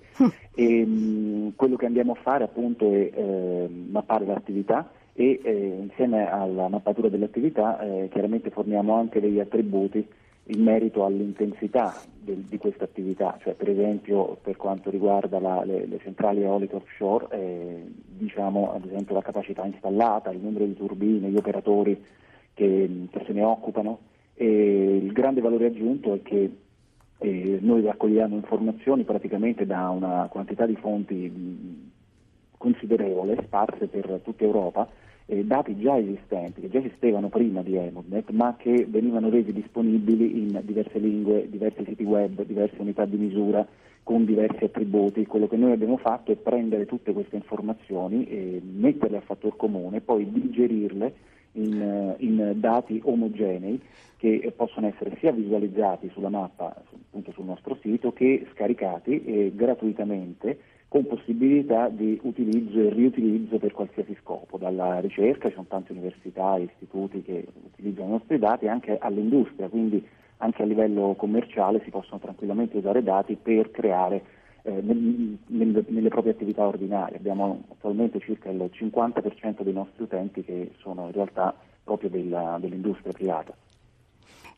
e, 0.53 0.85
mh, 0.85 1.53
quello 1.55 1.77
che 1.77 1.85
andiamo 1.85 2.11
a 2.11 2.21
fare 2.21 2.43
appunto 2.43 2.91
è 2.93 3.11
eh, 3.13 3.69
mappare 3.69 4.25
l'attività 4.25 4.89
e 5.13 5.39
eh, 5.43 5.77
insieme 5.81 6.29
alla 6.29 6.67
mappatura 6.67 7.09
delle 7.09 7.25
attività 7.25 7.79
eh, 7.79 8.09
chiaramente 8.11 8.49
forniamo 8.49 8.95
anche 8.95 9.19
degli 9.19 9.39
attributi 9.39 10.07
in 10.45 10.63
merito 10.63 11.05
all'intensità 11.05 11.93
del, 12.19 12.37
di 12.37 12.57
questa 12.57 12.83
attività, 12.83 13.37
cioè 13.41 13.53
per 13.53 13.69
esempio 13.69 14.37
per 14.41 14.57
quanto 14.57 14.89
riguarda 14.89 15.39
la, 15.39 15.63
le, 15.63 15.85
le, 15.85 15.99
centrali 15.99 16.41
eoliche 16.41 16.75
offshore, 16.75 17.27
eh, 17.31 17.83
diciamo 18.05 18.73
ad 18.73 18.85
esempio 18.85 19.13
la 19.13 19.21
capacità 19.21 19.65
installata, 19.65 20.31
il 20.31 20.39
numero 20.39 20.65
di 20.65 20.75
turbine, 20.75 21.29
gli 21.29 21.37
operatori 21.37 22.01
che, 22.53 23.07
che 23.09 23.23
se 23.25 23.33
ne 23.33 23.43
occupano. 23.43 23.99
E 24.33 24.97
il 25.03 25.11
grande 25.11 25.41
valore 25.41 25.67
aggiunto 25.67 26.15
è 26.15 26.21
che 26.23 26.49
eh, 27.19 27.57
noi 27.61 27.83
raccogliamo 27.83 28.35
informazioni 28.35 29.03
praticamente 29.03 29.65
da 29.65 29.89
una 29.89 30.27
quantità 30.31 30.65
di 30.65 30.75
fonti 30.75 31.89
considerevole, 32.61 33.41
sparse 33.43 33.87
per 33.87 34.21
tutta 34.23 34.43
Europa, 34.43 34.87
eh, 35.25 35.43
dati 35.43 35.75
già 35.79 35.97
esistenti, 35.97 36.61
che 36.61 36.69
già 36.69 36.77
esistevano 36.77 37.29
prima 37.29 37.63
di 37.63 37.75
Emodnet, 37.75 38.29
ma 38.29 38.55
che 38.55 38.85
venivano 38.87 39.29
resi 39.29 39.51
disponibili 39.51 40.43
in 40.43 40.61
diverse 40.63 40.99
lingue, 40.99 41.47
diversi 41.49 41.83
siti 41.85 42.03
web, 42.03 42.45
diverse 42.45 42.75
unità 42.77 43.05
di 43.05 43.17
misura, 43.17 43.65
con 44.03 44.25
diversi 44.25 44.63
attributi. 44.63 45.25
Quello 45.25 45.47
che 45.47 45.57
noi 45.57 45.71
abbiamo 45.71 45.97
fatto 45.97 46.31
è 46.31 46.35
prendere 46.35 46.85
tutte 46.85 47.13
queste 47.13 47.35
informazioni, 47.35 48.25
e 48.25 48.61
metterle 48.63 49.17
a 49.17 49.21
fattor 49.21 49.55
comune, 49.55 50.01
poi 50.01 50.29
digerirle 50.31 51.13
in, 51.53 51.81
eh, 51.81 52.15
in 52.23 52.53
dati 52.55 53.01
omogenei 53.03 53.79
che 54.17 54.53
possono 54.55 54.87
essere 54.87 55.17
sia 55.19 55.31
visualizzati 55.31 56.09
sulla 56.13 56.29
mappa, 56.29 56.75
appunto 56.75 57.31
sul 57.31 57.45
nostro 57.45 57.77
sito, 57.81 58.13
che 58.13 58.47
scaricati 58.53 59.23
eh, 59.23 59.51
gratuitamente 59.55 60.59
con 60.87 61.07
possibilità 61.07 61.87
di 61.87 62.19
utilizzo 62.21 62.77
e 62.77 62.89
riutilizzo 62.89 63.57
per 63.57 63.71
qualsiasi 63.71 64.15
scopo, 64.21 64.57
dalla 64.57 64.99
ricerca, 64.99 65.47
ci 65.47 65.53
sono 65.53 65.65
tante 65.67 65.93
università 65.93 66.57
e 66.57 66.63
istituti 66.63 67.21
che 67.23 67.47
utilizzano 67.71 68.07
i 68.07 68.11
nostri 68.11 68.37
dati, 68.37 68.67
anche 68.67 68.97
all'industria, 68.99 69.69
quindi 69.69 70.05
anche 70.37 70.61
a 70.61 70.65
livello 70.65 71.15
commerciale 71.17 71.81
si 71.83 71.89
possono 71.89 72.19
tranquillamente 72.19 72.77
usare 72.77 73.01
dati 73.03 73.37
per 73.41 73.71
creare 73.71 74.21
eh, 74.63 74.81
nel, 74.81 75.37
nel, 75.47 75.85
nelle 75.87 76.09
proprie 76.09 76.33
attività 76.33 76.65
ordinarie. 76.65 77.17
Abbiamo 77.17 77.63
attualmente 77.71 78.19
circa 78.19 78.49
il 78.49 78.69
50% 78.71 79.61
dei 79.61 79.73
nostri 79.73 80.03
utenti 80.03 80.43
che 80.43 80.71
sono 80.79 81.07
in 81.07 81.11
realtà 81.11 81.55
proprio 81.83 82.09
della, 82.09 82.57
dell'industria 82.59 83.11
privata. 83.11 83.55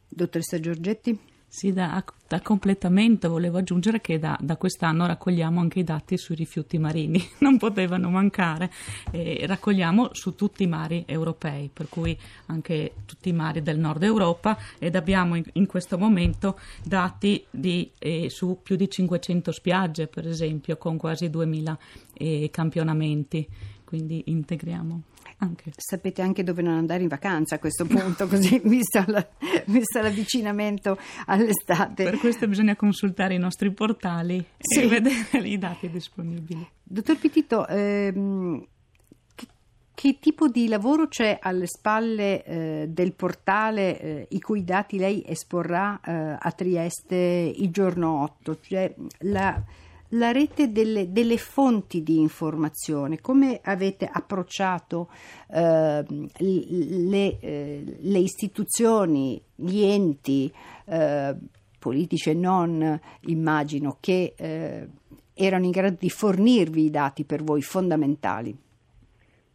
Dottoressa 0.07 0.59
Giorgetti? 0.59 1.17
Sì, 1.55 1.71
da, 1.71 2.03
da, 2.27 2.41
completamento 2.41 3.29
volevo 3.29 3.59
aggiungere 3.59 4.01
che 4.01 4.17
da, 4.17 4.35
da, 4.41 4.57
quest'anno 4.57 5.05
raccogliamo 5.05 5.59
anche 5.59 5.81
i 5.81 5.83
dati 5.83 6.17
sui 6.17 6.33
rifiuti 6.33 6.79
marini, 6.79 7.23
non 7.41 7.59
potevano 7.59 8.09
mancare, 8.09 8.71
e 9.11 9.45
raccogliamo 9.45 10.15
su 10.15 10.33
tutti 10.33 10.63
i 10.63 10.67
mari 10.67 11.03
europei, 11.05 11.69
per 11.71 11.89
cui 11.89 12.17
anche 12.47 12.93
tutti 13.05 13.29
i 13.29 13.33
mari 13.33 13.61
del 13.61 13.77
nord 13.77 14.01
Europa 14.01 14.57
ed 14.79 14.95
abbiamo 14.95 15.35
in, 15.35 15.43
in 15.53 15.67
questo 15.67 15.99
momento 15.99 16.59
dati 16.83 17.45
di, 17.51 17.91
eh, 17.99 18.31
su 18.31 18.57
più 18.63 18.75
di 18.75 18.89
500 18.89 19.51
spiagge, 19.51 20.07
per 20.07 20.27
esempio, 20.27 20.75
con 20.77 20.97
quasi 20.97 21.29
2000 21.29 21.77
eh, 22.13 22.49
campionamenti, 22.51 23.47
quindi 23.85 24.23
integriamo. 24.25 25.03
Anche. 25.43 25.73
Sapete 25.75 26.21
anche 26.21 26.43
dove 26.43 26.61
non 26.61 26.75
andare 26.75 27.01
in 27.01 27.09
vacanza 27.09 27.55
a 27.55 27.59
questo 27.59 27.85
punto, 27.85 28.27
così 28.27 28.61
visto, 28.63 29.03
la, 29.07 29.27
visto 29.65 30.01
l'avvicinamento 30.01 30.97
all'estate. 31.25 32.05
Per 32.05 32.17
questo 32.17 32.47
bisogna 32.47 32.77
consultare 32.77 33.33
i 33.35 33.39
nostri 33.39 33.71
portali 33.73 34.43
sì. 34.57 34.83
e 34.83 34.87
vedere 34.87 35.47
i 35.47 35.57
dati 35.57 35.89
disponibili. 35.89 36.65
Dottor 36.81 37.17
Pitito, 37.17 37.67
ehm, 37.67 38.65
che, 39.35 39.47
che, 39.93 40.17
tipo 40.19 40.47
di 40.47 40.69
lavoro 40.69 41.09
c'è 41.09 41.39
alle 41.41 41.67
spalle 41.67 42.43
eh, 42.45 42.85
del 42.87 43.13
portale 43.13 43.99
eh, 43.99 44.27
i 44.29 44.39
cui 44.39 44.63
dati 44.63 44.97
lei 44.97 45.23
esporrà 45.27 45.99
eh, 46.01 46.37
a 46.39 46.51
Trieste 46.51 47.53
il 47.53 47.69
giorno 47.69 48.21
8? 48.23 48.59
Cioè, 48.61 48.95
la, 49.19 49.61
la 50.13 50.31
rete 50.31 50.71
delle, 50.71 51.11
delle, 51.11 51.37
fonti 51.37 52.03
di 52.03 52.19
informazione, 52.19 53.19
come 53.19 53.59
avete 53.63 54.09
approcciato 54.11 55.09
eh, 55.51 56.03
le, 56.07 57.39
eh, 57.39 57.83
le, 57.99 58.19
istituzioni, 58.19 59.41
gli 59.55 59.81
enti 59.83 60.51
eh, 60.85 61.35
politici 61.79 62.29
e 62.29 62.33
non, 62.33 62.99
immagino, 63.27 63.97
che 63.99 64.33
eh, 64.35 64.87
erano 65.33 65.65
in 65.65 65.71
grado 65.71 65.97
di 65.99 66.09
fornirvi 66.09 66.85
i 66.85 66.89
dati 66.89 67.23
per 67.23 67.43
voi 67.43 67.61
fondamentali? 67.61 68.55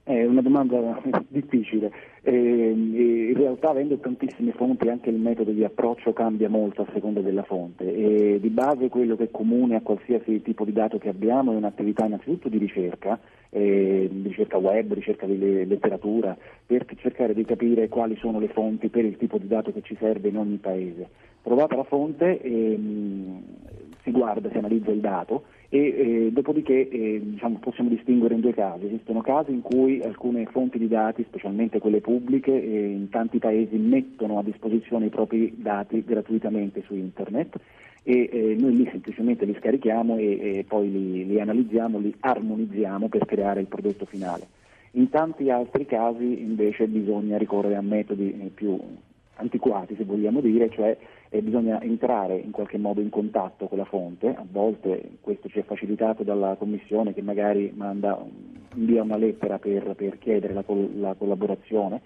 È 0.02 0.24
una 0.24 0.40
domanda 0.40 1.00
difficile. 1.28 1.90
In 2.30 3.32
realtà 3.34 3.70
avendo 3.70 3.96
tantissime 3.96 4.52
fonti 4.52 4.88
anche 4.88 5.08
il 5.08 5.16
metodo 5.16 5.50
di 5.50 5.64
approccio 5.64 6.12
cambia 6.12 6.50
molto 6.50 6.82
a 6.82 6.86
seconda 6.92 7.20
della 7.20 7.42
fonte 7.42 7.90
e 7.90 8.38
di 8.38 8.50
base 8.50 8.90
quello 8.90 9.16
che 9.16 9.24
è 9.24 9.30
comune 9.30 9.76
a 9.76 9.80
qualsiasi 9.80 10.42
tipo 10.42 10.66
di 10.66 10.72
dato 10.72 10.98
che 10.98 11.08
abbiamo 11.08 11.52
è 11.52 11.56
un'attività 11.56 12.04
innanzitutto 12.04 12.50
di 12.50 12.58
ricerca, 12.58 13.18
eh, 13.48 14.10
ricerca 14.22 14.58
web, 14.58 14.92
ricerca 14.92 15.24
di 15.24 15.38
letteratura, 15.38 16.36
per 16.66 16.84
cercare 16.96 17.32
di 17.32 17.46
capire 17.46 17.88
quali 17.88 18.16
sono 18.16 18.38
le 18.38 18.48
fonti 18.48 18.88
per 18.88 19.06
il 19.06 19.16
tipo 19.16 19.38
di 19.38 19.46
dato 19.46 19.72
che 19.72 19.80
ci 19.80 19.96
serve 19.98 20.28
in 20.28 20.36
ogni 20.36 20.56
paese. 20.56 21.08
Trovata 21.40 21.76
la 21.76 21.84
fonte 21.84 22.42
ehm, 22.42 23.42
si 24.02 24.10
guarda, 24.10 24.50
si 24.50 24.58
analizza 24.58 24.90
il 24.90 25.00
dato 25.00 25.44
e 25.70 25.78
eh, 25.78 26.30
dopodiché 26.32 26.88
eh, 26.88 27.20
diciamo, 27.22 27.58
possiamo 27.58 27.90
distinguere 27.90 28.34
in 28.34 28.40
due 28.40 28.54
casi. 28.54 28.86
Esistono 28.86 29.20
casi 29.20 29.52
in 29.52 29.60
cui 29.60 30.00
alcune 30.02 30.46
fonti 30.46 30.78
di 30.78 30.88
dati, 30.88 31.24
specialmente 31.24 31.78
quelle 31.78 32.00
pubbliche, 32.00 32.52
eh, 32.52 32.86
in 32.86 33.10
tanti 33.10 33.38
paesi 33.38 33.76
mettono 33.76 34.38
a 34.38 34.42
disposizione 34.42 35.06
i 35.06 35.10
propri 35.10 35.52
dati 35.56 36.02
gratuitamente 36.04 36.82
su 36.86 36.94
internet 36.94 37.58
e 38.02 38.30
eh, 38.32 38.56
noi 38.58 38.76
lì 38.76 38.88
semplicemente 38.90 39.44
li 39.44 39.54
scarichiamo 39.58 40.16
e, 40.16 40.58
e 40.58 40.64
poi 40.66 40.90
li, 40.90 41.26
li, 41.26 41.40
analizziamo, 41.40 41.98
li 41.98 42.14
armonizziamo 42.18 43.08
per 43.08 43.26
creare 43.26 43.60
il 43.60 43.66
prodotto 43.66 44.06
finale. 44.06 44.46
In 44.92 45.10
tanti 45.10 45.50
altri 45.50 45.84
casi 45.84 46.40
invece 46.40 46.86
bisogna 46.86 47.36
ricorrere 47.36 47.76
a 47.76 47.82
metodi 47.82 48.30
eh, 48.40 48.46
più 48.46 48.80
antiquati, 49.34 49.94
se 49.96 50.04
vogliamo 50.04 50.40
dire, 50.40 50.70
cioè 50.70 50.96
eh, 51.30 51.42
bisogna 51.42 51.80
entrare 51.82 52.36
in 52.36 52.50
qualche 52.50 52.78
modo 52.78 53.00
in 53.00 53.10
contatto 53.10 53.66
con 53.66 53.78
la 53.78 53.84
fonte, 53.84 54.28
a 54.28 54.44
volte 54.50 55.18
questo 55.20 55.48
ci 55.48 55.58
è 55.58 55.62
facilitato 55.62 56.22
dalla 56.22 56.56
Commissione 56.56 57.12
che 57.12 57.22
magari 57.22 57.72
manda, 57.74 58.18
invia 58.74 59.02
una 59.02 59.16
lettera 59.16 59.58
per, 59.58 59.94
per 59.94 60.18
chiedere 60.18 60.54
la, 60.54 60.64
la 60.94 61.14
collaborazione. 61.14 62.00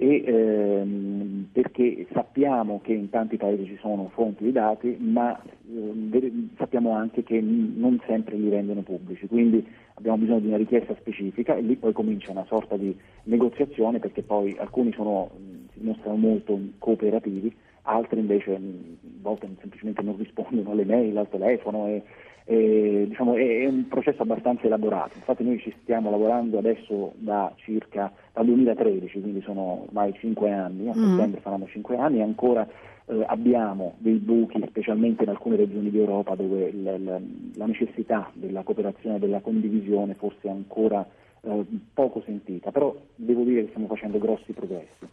E, 0.00 0.22
ehm, 0.24 1.48
perché 1.50 2.06
sappiamo 2.12 2.80
che 2.80 2.92
in 2.92 3.10
tanti 3.10 3.36
paesi 3.36 3.64
ci 3.64 3.76
sono 3.80 4.08
fonti 4.14 4.44
di 4.44 4.52
dati, 4.52 4.96
ma 5.00 5.36
eh, 5.42 6.32
sappiamo 6.56 6.92
anche 6.92 7.24
che 7.24 7.40
non 7.40 8.00
sempre 8.06 8.36
li 8.36 8.48
rendono 8.48 8.82
pubblici, 8.82 9.26
quindi 9.26 9.66
abbiamo 9.94 10.18
bisogno 10.18 10.38
di 10.38 10.46
una 10.46 10.56
richiesta 10.56 10.94
specifica 11.00 11.56
e 11.56 11.62
lì 11.62 11.74
poi 11.74 11.92
comincia 11.92 12.30
una 12.30 12.44
sorta 12.44 12.76
di 12.76 12.96
negoziazione 13.24 13.98
perché 13.98 14.22
poi 14.22 14.54
alcuni 14.56 14.92
sono, 14.92 15.30
si 15.72 15.80
mostrano 15.80 16.16
molto 16.16 16.56
cooperativi, 16.78 17.52
altri 17.88 18.20
invece 18.20 18.54
a 18.54 18.60
volte 19.20 19.48
semplicemente 19.60 20.02
non 20.02 20.16
rispondono 20.16 20.70
alle 20.70 20.84
mail, 20.84 21.16
al 21.16 21.28
telefono 21.28 21.86
e, 21.86 22.02
eh, 22.44 23.04
diciamo, 23.08 23.34
è, 23.34 23.66
un 23.66 23.88
processo 23.88 24.22
abbastanza 24.22 24.66
elaborato, 24.66 25.16
infatti 25.16 25.44
noi 25.44 25.58
ci 25.58 25.74
stiamo 25.82 26.10
lavorando 26.10 26.58
adesso 26.58 27.12
da 27.16 27.52
circa 27.56 28.12
dal 28.32 28.46
2013, 28.46 29.20
quindi 29.20 29.42
sono 29.42 29.84
ormai 29.86 30.14
cinque 30.18 30.50
anni, 30.50 30.88
a 30.88 30.96
mm. 30.96 31.10
settembre 31.10 31.40
saranno 31.42 31.66
cinque 31.66 31.96
anni 31.96 32.18
e 32.18 32.22
ancora 32.22 32.66
eh, 33.06 33.24
abbiamo 33.26 33.94
dei 33.98 34.16
buchi, 34.16 34.62
specialmente 34.68 35.24
in 35.24 35.30
alcune 35.30 35.56
regioni 35.56 35.90
d'Europa 35.90 36.34
dove 36.34 36.72
la, 36.72 36.96
la, 36.98 37.20
la 37.54 37.66
necessità 37.66 38.30
della 38.32 38.62
cooperazione 38.62 39.16
e 39.16 39.18
della 39.18 39.40
condivisione 39.40 40.14
forse 40.14 40.48
è 40.48 40.50
ancora 40.50 41.06
eh, 41.42 41.66
poco 41.92 42.22
sentita, 42.24 42.70
però 42.70 42.94
devo 43.14 43.42
dire 43.42 43.62
che 43.62 43.68
stiamo 43.68 43.88
facendo 43.88 44.18
grossi 44.18 44.52
progressi. 44.52 45.06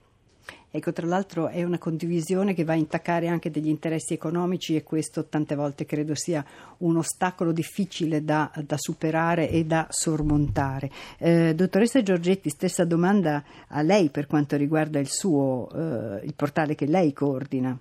Ecco, 0.76 0.92
tra 0.92 1.08
l'altro 1.08 1.48
è 1.48 1.64
una 1.64 1.78
condivisione 1.78 2.54
che 2.54 2.66
va 2.66 2.74
a 2.74 2.76
intaccare 2.76 3.30
anche 3.30 3.50
degli 3.50 3.70
interessi 3.70 4.14
economici 4.14 4.76
e 4.76 4.84
questo 4.84 5.24
tante 5.28 5.56
volte 5.56 5.86
credo 5.86 6.16
sia 6.16 6.44
un 6.80 6.98
ostacolo 6.98 7.54
difficile 7.54 8.26
da, 8.26 8.52
da 8.62 8.76
superare 8.78 9.50
e 9.50 9.64
da 9.64 9.88
sormontare. 9.90 10.92
Eh, 11.18 11.56
dottoressa 11.56 12.04
Giorgetti, 12.04 12.50
stessa 12.50 12.84
domanda 12.84 13.42
a 13.70 13.82
lei 13.84 14.10
per 14.10 14.28
quanto 14.28 14.58
riguarda 14.58 15.00
il 15.00 15.08
suo, 15.08 15.70
eh, 15.74 16.26
il 16.26 16.34
portale 16.36 16.76
che 16.76 16.88
lei 16.88 17.14
coordina. 17.14 17.80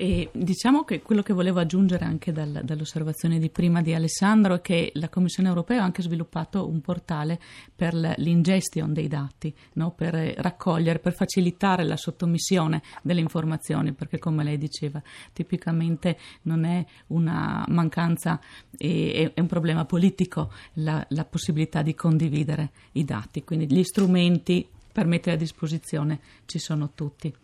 E 0.00 0.30
diciamo 0.32 0.84
che 0.84 1.02
quello 1.02 1.22
che 1.22 1.32
volevo 1.32 1.58
aggiungere 1.58 2.04
anche 2.04 2.30
dal, 2.30 2.60
dall'osservazione 2.62 3.40
di 3.40 3.50
prima 3.50 3.82
di 3.82 3.94
Alessandro 3.94 4.54
è 4.54 4.60
che 4.60 4.92
la 4.94 5.08
Commissione 5.08 5.48
europea 5.48 5.80
ha 5.80 5.84
anche 5.84 6.02
sviluppato 6.02 6.68
un 6.68 6.80
portale 6.80 7.40
per 7.74 7.94
l'ingestion 7.94 8.92
dei 8.92 9.08
dati, 9.08 9.52
no? 9.72 9.90
per 9.90 10.14
raccogliere, 10.14 11.00
per 11.00 11.14
facilitare 11.14 11.82
la 11.82 11.96
sottomissione 11.96 12.80
delle 13.02 13.18
informazioni, 13.18 13.92
perché 13.92 14.20
come 14.20 14.44
lei 14.44 14.56
diceva, 14.56 15.02
tipicamente 15.32 16.16
non 16.42 16.62
è 16.62 16.86
una 17.08 17.64
mancanza, 17.66 18.38
è, 18.76 19.32
è 19.34 19.40
un 19.40 19.48
problema 19.48 19.84
politico 19.84 20.52
la, 20.74 21.04
la 21.08 21.24
possibilità 21.24 21.82
di 21.82 21.96
condividere 21.96 22.70
i 22.92 23.04
dati, 23.04 23.42
quindi 23.42 23.66
gli 23.66 23.82
strumenti 23.82 24.64
per 24.92 25.06
mettere 25.06 25.34
a 25.34 25.38
disposizione 25.38 26.20
ci 26.46 26.60
sono 26.60 26.92
tutti. 26.94 27.34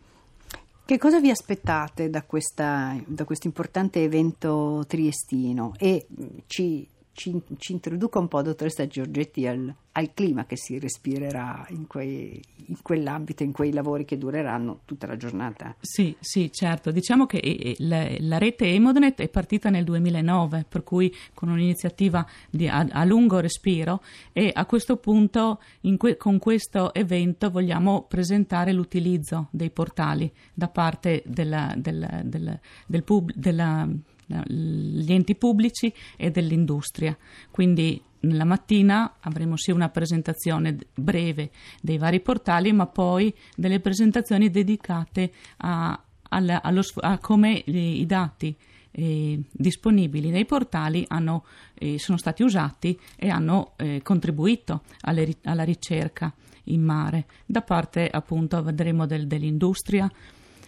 Che 0.87 0.99
cosa 0.99 1.19
vi 1.19 1.31
aspettate 1.31 2.11
da, 2.11 2.25
questa, 2.25 2.95
da 3.07 3.25
questo 3.25 3.47
importante 3.47 4.03
evento 4.03 4.85
triestino? 4.87 5.73
E 5.79 6.07
ci, 6.47 6.87
ci, 7.15 7.41
ci 7.59 7.73
introduca 7.73 8.19
un 8.19 8.29
po', 8.29 8.43
dottoressa 8.43 8.87
Giorgetti, 8.87 9.47
al, 9.47 9.73
al 9.93 10.13
clima 10.13 10.45
che 10.45 10.57
si 10.57 10.79
respirerà 10.79 11.65
in, 11.71 11.87
quei, 11.87 12.43
in, 12.67 12.77
quell'ambito, 12.83 13.45
in 13.45 13.53
quei 13.53 13.73
lavori 13.73 14.05
che 14.05 14.19
dureranno 14.19 14.81
tutta 14.85 15.07
la 15.07 15.17
giornata. 15.17 15.77
Sì, 15.81 16.15
sì, 16.19 16.51
certo. 16.53 16.91
Diciamo 16.91 17.27
che 17.27 17.39
eh, 17.39 17.77
la, 17.79 18.07
la 18.19 18.39
rete 18.39 18.67
Emodnet 18.67 19.21
è 19.21 19.29
partita 19.29 19.71
nel 19.71 19.85
2009, 19.85 20.67
per 20.69 20.83
cui 20.83 21.15
con 21.33 21.49
un'iniziativa 21.49 22.27
di, 22.51 22.69
a, 22.69 22.87
a, 22.91 23.05
lungo 23.05 23.39
respiro 23.39 24.03
e 24.33 24.51
a 24.53 24.67
questo 24.67 24.97
punto 24.97 25.61
que, 25.97 26.17
con 26.17 26.39
questo 26.39 26.93
evento 26.93 27.51
vogliamo 27.51 28.07
presentare 28.09 28.73
l'utilizzo 28.73 29.49
dei 29.53 29.71
portali 29.71 30.31
da 30.53 30.69
parte 30.69 31.23
della, 31.25 31.73
della, 31.77 32.21
della, 32.25 32.59
del 32.87 33.05
pub, 33.05 33.33
della 33.33 33.89
gli 34.27 35.13
enti 35.13 35.35
pubblici 35.35 35.93
e 36.17 36.31
dell'industria. 36.31 37.17
Quindi 37.51 38.01
nella 38.21 38.45
mattina 38.45 39.17
avremo 39.21 39.57
sì 39.57 39.71
una 39.71 39.89
presentazione 39.89 40.77
breve 40.95 41.51
dei 41.81 41.99
vari 41.99 42.21
portali, 42.21 42.73
ma 42.73 42.87
poi 42.87 43.33
delle 43.55 43.81
presentazioni 43.81 44.51
dedicate 44.51 45.33
a, 45.59 45.91
a, 45.91 46.61
allo, 46.63 46.83
a 47.01 47.19
come 47.19 47.63
i 47.67 48.05
dati 48.07 48.57
eh, 48.97 49.41
disponibili 49.51 50.31
nei 50.31 50.45
portali 50.45 51.05
hanno, 51.09 51.45
eh, 51.75 51.99
sono 51.99 52.17
stati 52.17 52.43
usati 52.43 52.99
e 53.17 53.29
hanno 53.29 53.73
eh, 53.77 54.01
contribuito 54.03 54.83
alle, 55.03 55.37
alla 55.45 55.65
ricerca 55.65 56.33
in 56.65 56.83
mare. 56.83 57.27
Da 57.45 57.63
parte 57.63 58.09
appunto 58.09 58.63
vedremo 58.63 59.07
del, 59.07 59.27
dell'industria, 59.27 60.11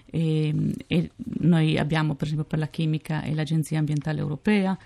e, 0.09 0.55
e, 0.87 1.11
noi 1.47 1.79
abbiamo 1.79 2.15
per 2.15 2.27
esempio 2.27 2.47
per 2.47 2.59
la 2.59 2.69
chimica 2.69 3.23
e 3.23 3.35
l'Agenzia 3.35 3.79
Ambientale 3.79 4.21
Europea, 4.21 4.77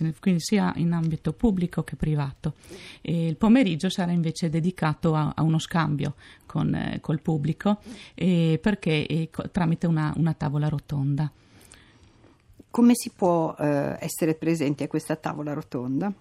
ne, 0.00 0.14
quindi 0.20 0.40
sia 0.40 0.72
in 0.76 0.92
ambito 0.92 1.32
pubblico 1.32 1.82
che 1.82 1.96
privato. 1.96 2.54
E 3.00 3.26
il 3.26 3.36
pomeriggio 3.36 3.88
sarà 3.88 4.12
invece 4.12 4.50
dedicato 4.50 5.14
a, 5.14 5.32
a 5.34 5.42
uno 5.42 5.58
scambio 5.58 6.14
con 6.46 6.74
eh, 6.74 6.98
col 7.00 7.20
pubblico 7.20 7.78
eh, 8.14 8.58
perché 8.60 9.06
eh, 9.06 9.30
tramite 9.50 9.86
una, 9.86 10.12
una, 10.16 10.34
tavola 10.34 10.68
rotonda. 10.68 11.30
Come 12.70 12.92
si 12.94 13.10
può 13.16 13.54
eh, 13.58 13.96
essere 14.00 14.34
presenti 14.34 14.82
a 14.82 14.88
questa 14.88 15.16
tavola 15.16 15.52
rotonda? 15.52 16.12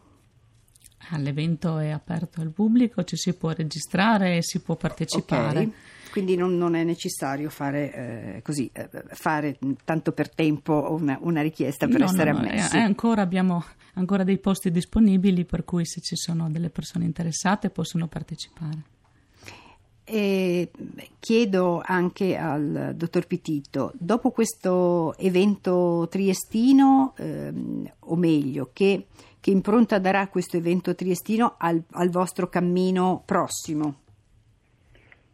L'evento 1.18 1.78
è 1.80 1.90
aperto 1.90 2.42
al 2.42 2.52
pubblico, 2.52 3.04
ci 3.04 3.16
si 3.16 3.34
può 3.34 3.52
registrare 3.52 4.38
e 4.38 4.44
si 4.44 4.60
può 4.60 4.76
partecipare. 4.76 5.60
Okay. 5.60 5.74
Quindi 6.12 6.36
non, 6.36 6.58
non, 6.58 6.76
è 6.76 6.84
necessario 6.84 7.50
fare 7.50 7.94
eh, 8.36 8.42
così, 8.42 8.70
eh, 8.74 8.90
fare 9.10 9.58
tanto 9.84 10.12
per 10.12 10.34
tempo 10.34 10.96
una, 11.00 11.18
una 11.22 11.42
richiesta 11.42 11.88
per 11.88 12.00
no, 12.00 12.06
essere 12.06 12.32
no, 12.32 12.40
ammessi. 12.40 12.78
No, 12.78 12.84
ancora, 12.84 13.22
abbiamo 13.22 13.64
ancora 13.94 14.24
dei 14.24 14.40
posti 14.40 14.72
disponibili 14.72 15.46
per 15.46 15.64
cui 15.66 15.86
se 15.86 16.02
ci 16.02 16.16
sono 16.16 16.50
delle 16.50 16.70
persone 16.70 17.06
interessate 17.06 17.70
possono 17.70 18.08
partecipare. 18.08 18.98
E 20.12 20.72
chiedo 21.20 21.84
anche 21.86 22.36
al 22.36 22.94
dottor 22.96 23.28
Pitito, 23.28 23.92
dopo 23.96 24.32
questo 24.32 25.16
evento 25.18 26.08
triestino, 26.10 27.14
ehm, 27.16 27.92
o 28.00 28.16
meglio, 28.16 28.72
che, 28.74 29.06
che, 29.40 29.52
impronta 29.52 30.00
darà 30.00 30.28
questo 30.30 30.58
evento 30.58 30.96
triestino 30.96 31.54
al, 31.60 31.84
al 31.92 32.10
vostro 32.10 32.50
cammino 32.50 33.22
prossimo? 33.24 33.98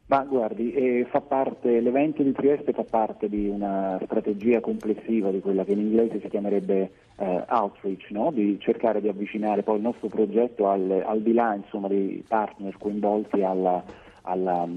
Ma 0.07 0.23
guardi, 0.23 0.71
eh, 0.71 1.07
parte, 1.27 1.79
l'evento 1.79 2.21
di 2.21 2.31
Trieste 2.31 2.73
fa 2.73 2.83
parte 2.83 3.27
di 3.27 3.47
una 3.47 3.99
strategia 4.03 4.59
complessiva 4.59 5.31
di 5.31 5.39
quella 5.39 5.63
che 5.63 5.71
in 5.71 5.79
inglese 5.79 6.19
si 6.19 6.27
chiamerebbe 6.27 6.91
eh, 7.15 7.43
outreach, 7.49 8.11
no? 8.11 8.29
di 8.31 8.59
cercare 8.59 9.01
di 9.01 9.07
avvicinare 9.07 9.63
poi 9.63 9.77
il 9.77 9.81
nostro 9.81 10.07
progetto 10.07 10.69
al, 10.69 11.03
al 11.03 11.21
di 11.23 11.33
là 11.33 11.55
insomma, 11.55 11.87
dei 11.87 12.23
partner 12.27 12.77
coinvolti 12.77 13.41
alla, 13.41 13.83
alla, 14.21 14.67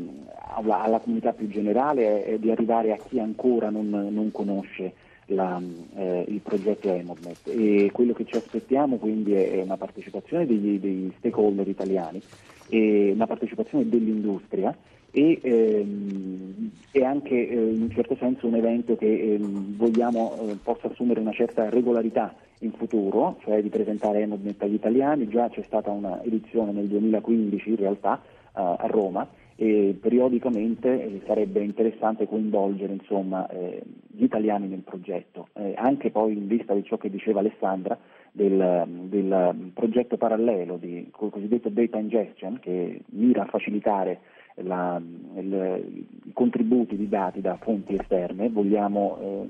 alla, 0.55 0.81
alla, 0.81 0.99
comunità 1.01 1.35
più 1.35 1.47
generale 1.49 2.25
e 2.25 2.39
di 2.39 2.51
arrivare 2.51 2.93
a 2.93 2.97
chi 2.97 3.21
ancora 3.21 3.69
non, 3.69 3.91
non 3.91 4.31
conosce 4.31 4.95
la, 5.27 5.61
eh, 5.95 6.25
il 6.27 6.41
progetto 6.41 6.91
Emodnet. 6.91 7.49
E 7.49 7.91
quello 7.93 8.15
che 8.15 8.25
ci 8.25 8.37
aspettiamo 8.37 8.97
quindi 8.97 9.35
è 9.35 9.61
una 9.61 9.77
partecipazione 9.77 10.47
degli, 10.47 10.79
degli 10.79 11.13
stakeholder 11.19 11.69
italiani 11.69 12.23
e 12.69 13.11
una 13.15 13.27
partecipazione 13.27 13.89
dell'industria 13.89 14.77
e 15.11 15.39
ehm, 15.43 16.71
è 16.91 17.03
anche 17.03 17.49
eh, 17.49 17.55
in 17.55 17.83
un 17.83 17.91
certo 17.91 18.17
senso 18.17 18.47
un 18.47 18.55
evento 18.55 18.97
che 18.97 19.35
ehm, 19.35 19.77
vogliamo 19.77 20.37
eh, 20.41 20.57
possa 20.63 20.89
assumere 20.89 21.21
una 21.21 21.33
certa 21.33 21.69
regolarità 21.71 22.35
in 22.61 22.73
futuro, 22.73 23.39
cioè 23.43 23.63
di 23.63 23.69
presentare 23.69 24.21
Emodnet 24.21 24.63
agli 24.63 24.75
italiani, 24.75 25.29
già 25.29 25.49
c'è 25.49 25.63
stata 25.63 25.91
una 25.91 26.23
edizione 26.23 26.73
nel 26.73 26.87
2015 26.87 27.69
in 27.71 27.77
realtà 27.77 28.21
eh, 28.21 28.61
a 28.61 28.87
Roma 28.87 29.27
e 29.61 29.97
periodicamente 30.01 31.03
eh, 31.03 31.21
sarebbe 31.27 31.61
interessante 31.61 32.29
coinvolgere 32.29 32.93
insomma, 32.93 33.49
eh, 33.49 33.83
gli 34.07 34.23
italiani 34.25 34.69
nel 34.69 34.83
progetto, 34.83 35.49
eh, 35.55 35.75
anche 35.77 36.11
poi 36.11 36.35
in 36.35 36.47
vista 36.47 36.75
di 36.75 36.85
ciò 36.85 36.97
che 36.97 37.11
diceva 37.11 37.41
Alessandra 37.41 37.99
del, 38.33 38.85
del 39.09 39.71
progetto 39.75 40.17
parallelo 40.17 40.77
di, 40.77 41.09
cosiddetto 41.11 41.69
data 41.69 41.99
ingestion 41.99 42.59
che 42.61 43.03
mira 43.11 43.43
a 43.43 43.47
facilitare 43.47 44.21
la, 44.63 45.01
il, 45.37 46.07
i 46.25 46.33
contributi 46.33 46.97
di 46.97 47.09
dati 47.09 47.41
da 47.41 47.57
fonti 47.57 47.95
esterne, 47.95 48.49
vogliamo 48.49 49.19
eh, 49.21 49.49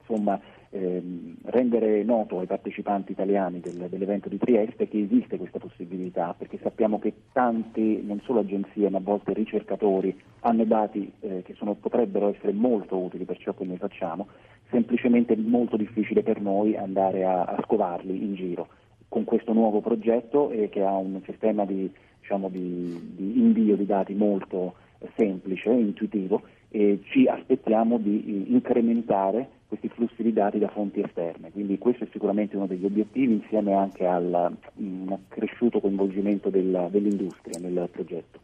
insomma, 0.00 0.40
eh, 0.70 1.02
rendere 1.44 2.02
noto 2.02 2.40
ai 2.40 2.46
partecipanti 2.46 3.12
italiani 3.12 3.60
del, 3.60 3.88
dell'evento 3.88 4.28
di 4.28 4.38
Trieste 4.38 4.88
che 4.88 5.00
esiste 5.00 5.36
questa 5.36 5.58
possibilità, 5.58 6.34
perché 6.36 6.58
sappiamo 6.62 6.98
che 6.98 7.12
tanti, 7.32 8.02
non 8.04 8.20
solo 8.24 8.40
agenzie, 8.40 8.90
ma 8.90 8.98
a 8.98 9.02
volte 9.02 9.32
ricercatori, 9.32 10.16
hanno 10.40 10.64
dati 10.64 11.10
eh, 11.20 11.42
che 11.42 11.54
sono, 11.54 11.74
potrebbero 11.74 12.34
essere 12.34 12.52
molto 12.52 12.96
utili 12.98 13.24
per 13.24 13.38
ciò 13.38 13.54
che 13.54 13.64
noi 13.64 13.78
facciamo, 13.78 14.26
semplicemente 14.70 15.36
molto 15.36 15.76
difficile 15.76 16.22
per 16.22 16.40
noi 16.40 16.76
andare 16.76 17.24
a, 17.24 17.44
a 17.44 17.62
scovarli 17.64 18.22
in 18.22 18.34
giro. 18.34 18.68
Con 19.08 19.24
questo 19.24 19.52
nuovo 19.52 19.80
progetto 19.80 20.50
eh, 20.50 20.68
che 20.68 20.82
ha 20.82 20.96
un 20.96 21.20
sistema 21.24 21.64
di 21.64 21.90
diciamo, 22.20 22.48
di, 22.48 23.14
di, 23.14 23.40
invio 23.40 23.76
di 23.76 23.86
dati 23.86 24.14
molto 24.14 24.74
semplice, 25.16 25.70
intuitivo 25.70 26.42
e 26.68 27.00
ci 27.04 27.26
aspettiamo 27.26 27.96
di 27.96 28.24
eh, 28.26 28.52
incrementare 28.52 29.48
questi 29.68 29.88
flussi 29.88 30.22
di 30.22 30.32
dati 30.32 30.58
da 30.58 30.68
fonti 30.68 31.00
esterne. 31.00 31.50
Quindi 31.50 31.78
questo 31.78 32.04
è 32.04 32.08
sicuramente 32.10 32.56
uno 32.56 32.66
degli 32.66 32.84
obiettivi 32.84 33.34
insieme 33.34 33.74
anche 33.74 34.06
al 34.06 34.54
un 34.76 35.06
accresciuto 35.10 35.80
coinvolgimento 35.80 36.50
della, 36.50 36.88
dell'industria 36.88 37.58
nel 37.60 37.88
progetto. 37.90 38.40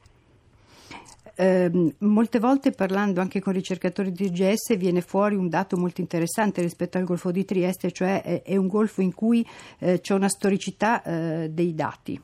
Eh, 1.36 1.94
molte 1.98 2.38
volte 2.38 2.70
parlando 2.70 3.20
anche 3.20 3.40
con 3.40 3.52
ricercatori 3.52 4.12
di 4.12 4.30
GS 4.30 4.76
viene 4.76 5.00
fuori 5.00 5.34
un 5.34 5.48
dato 5.48 5.76
molto 5.76 6.00
interessante 6.00 6.60
rispetto 6.62 6.98
al 6.98 7.04
Golfo 7.04 7.30
di 7.30 7.44
Trieste, 7.44 7.90
cioè 7.90 8.22
è, 8.22 8.42
è 8.42 8.56
un 8.56 8.68
golfo 8.68 9.00
in 9.00 9.12
cui 9.14 9.46
eh, 9.78 10.00
c'è 10.00 10.14
una 10.14 10.28
storicità 10.28 11.02
eh, 11.02 11.50
dei 11.50 11.74
dati. 11.74 12.20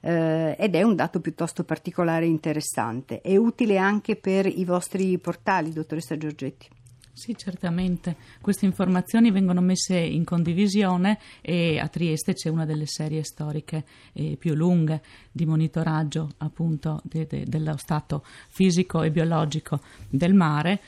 Eh, 0.00 0.56
ed 0.58 0.74
è 0.74 0.82
un 0.82 0.94
dato 0.94 1.20
piuttosto 1.20 1.64
particolare 1.64 2.24
e 2.24 2.28
interessante. 2.28 3.20
È 3.20 3.36
utile 3.36 3.76
anche 3.76 4.16
per 4.16 4.46
i 4.46 4.64
vostri 4.64 5.18
portali, 5.18 5.72
dottoressa 5.72 6.16
Giorgetti. 6.16 6.75
Sì, 7.16 7.34
certamente. 7.34 8.14
Queste 8.42 8.66
informazioni 8.66 9.30
vengono 9.30 9.62
messe 9.62 9.96
in 9.96 10.22
condivisione 10.22 11.18
e 11.40 11.78
a 11.78 11.88
Trieste 11.88 12.34
c'è 12.34 12.50
una 12.50 12.66
delle 12.66 12.84
serie 12.84 13.24
storiche 13.24 13.86
eh, 14.12 14.36
più 14.38 14.52
lunghe 14.52 15.00
di 15.32 15.46
monitoraggio 15.46 16.32
appunto 16.36 17.00
de, 17.04 17.26
de, 17.26 17.44
dello 17.46 17.78
stato 17.78 18.22
fisico 18.48 19.02
e 19.02 19.10
biologico 19.10 19.80
del 20.10 20.34
mare 20.34 20.82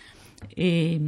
e, 0.54 1.00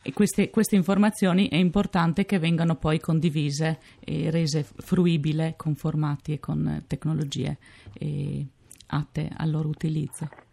e 0.00 0.12
queste, 0.14 0.48
queste, 0.48 0.76
informazioni 0.76 1.48
è 1.48 1.56
importante 1.56 2.24
che 2.24 2.38
vengano 2.38 2.76
poi 2.76 2.98
condivise 2.98 3.80
e 4.00 4.30
rese 4.30 4.64
fruibili 4.64 5.52
con 5.58 5.74
formati 5.74 6.32
e 6.32 6.40
con 6.40 6.84
tecnologie 6.86 7.58
eh, 7.92 8.46
atte 8.86 9.30
al 9.36 9.50
loro 9.50 9.68
utilizzo. 9.68 10.45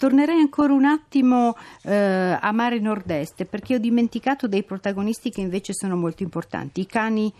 Tornerei 0.00 0.38
ancora 0.38 0.72
un 0.72 0.86
attimo 0.86 1.54
eh, 1.82 2.38
a 2.40 2.52
Mare 2.52 2.78
Nord-Est 2.78 3.44
perché 3.44 3.74
ho 3.74 3.78
dimenticato 3.78 4.48
dei 4.48 4.62
protagonisti 4.62 5.28
che 5.28 5.42
invece 5.42 5.74
sono 5.74 5.94
molto 5.94 6.22
importanti, 6.22 6.80
i 6.80 6.86
cani 6.86 7.30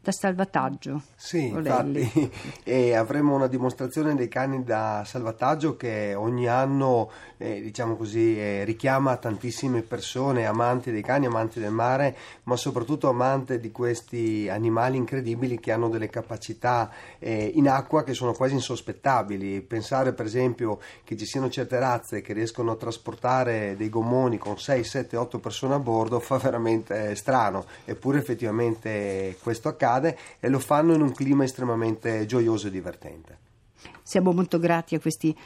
da 0.00 0.12
salvataggio. 0.12 1.02
Sì, 1.16 1.52
Olelli. 1.54 2.00
infatti, 2.00 2.32
e 2.62 2.94
avremo 2.94 3.34
una 3.34 3.48
dimostrazione 3.48 4.14
dei 4.14 4.28
cani 4.28 4.62
da 4.62 5.02
salvataggio 5.04 5.76
che 5.76 6.14
ogni 6.14 6.46
anno, 6.46 7.10
eh, 7.36 7.60
diciamo 7.60 7.96
così, 7.96 8.38
eh, 8.38 8.64
richiama 8.64 9.16
tantissime 9.16 9.82
persone, 9.82 10.46
amanti 10.46 10.92
dei 10.92 11.02
cani, 11.02 11.26
amanti 11.26 11.58
del 11.58 11.72
mare, 11.72 12.16
ma 12.44 12.56
soprattutto 12.56 13.08
amanti 13.08 13.58
di 13.58 13.72
questi 13.72 14.48
animali 14.48 14.96
incredibili 14.96 15.58
che 15.58 15.72
hanno 15.72 15.88
delle 15.88 16.08
capacità 16.08 16.90
eh, 17.18 17.50
in 17.54 17.68
acqua 17.68 18.04
che 18.04 18.14
sono 18.14 18.32
quasi 18.32 18.54
insospettabili. 18.54 19.60
Pensare 19.62 20.12
per 20.12 20.26
esempio 20.26 20.78
che 21.04 21.16
ci 21.16 21.26
siano 21.26 21.50
certe 21.50 21.78
razze 21.78 22.20
che 22.22 22.32
riescono 22.32 22.72
a 22.72 22.76
trasportare 22.76 23.74
dei 23.76 23.88
gommoni 23.88 24.38
con 24.38 24.58
6, 24.58 24.84
7, 24.84 25.16
8 25.16 25.38
persone 25.38 25.74
a 25.74 25.78
bordo 25.78 26.20
fa 26.20 26.38
veramente 26.38 27.14
strano, 27.16 27.64
eppure 27.84 28.18
effettivamente 28.18 29.36
questo 29.42 29.68
accade 29.68 29.87
accade 29.88 30.16
e 30.38 30.48
lo 30.48 30.58
fanno 30.58 30.94
in 30.94 31.00
un 31.00 31.12
clima 31.12 31.44
estremamente 31.44 32.26
gioioso 32.26 32.66
e 32.66 32.70
divertente. 32.70 33.46
Siamo 34.02 34.32
molto 34.32 34.58
grati 34.58 34.94
a 34.94 35.00
questi 35.00 35.36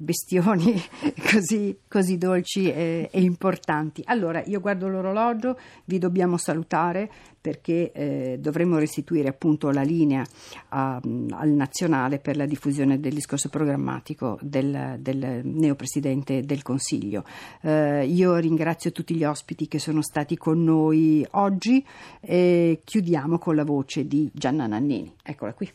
bestioni 0.00 0.80
così, 1.30 1.78
così 1.86 2.16
dolci 2.16 2.72
e, 2.72 3.08
e, 3.12 3.20
importanti. 3.20 4.02
Allora, 4.06 4.42
io 4.46 4.60
guardo 4.60 4.88
l'orologio, 4.88 5.58
vi 5.84 5.98
dobbiamo 5.98 6.38
salutare 6.38 7.10
perché 7.38 7.92
eh, 7.92 8.38
dovremo 8.38 8.78
restituire 8.78 9.28
appunto 9.28 9.70
la 9.70 9.82
linea 9.82 10.24
a, 10.68 11.00
al 11.30 11.48
nazionale 11.50 12.18
per 12.18 12.36
la 12.36 12.46
diffusione 12.46 12.98
del 12.98 13.12
discorso 13.12 13.48
programmatico 13.48 14.38
del, 14.40 14.96
del 14.98 15.42
neopresidente 15.44 16.42
del 16.42 16.62
Consiglio. 16.62 17.24
Eh, 17.60 18.06
io 18.06 18.36
ringrazio 18.36 18.92
tutti 18.92 19.14
gli 19.14 19.24
ospiti 19.24 19.68
che 19.68 19.78
sono 19.78 20.02
stati 20.02 20.36
con 20.36 20.62
noi 20.64 21.26
oggi 21.32 21.84
e 22.20 22.80
chiudiamo 22.82 23.38
con 23.38 23.54
la 23.54 23.64
voce 23.64 24.06
di 24.06 24.30
Gianna 24.32 24.66
Nannini. 24.66 25.14
Eccola 25.22 25.52
qui. 25.52 25.70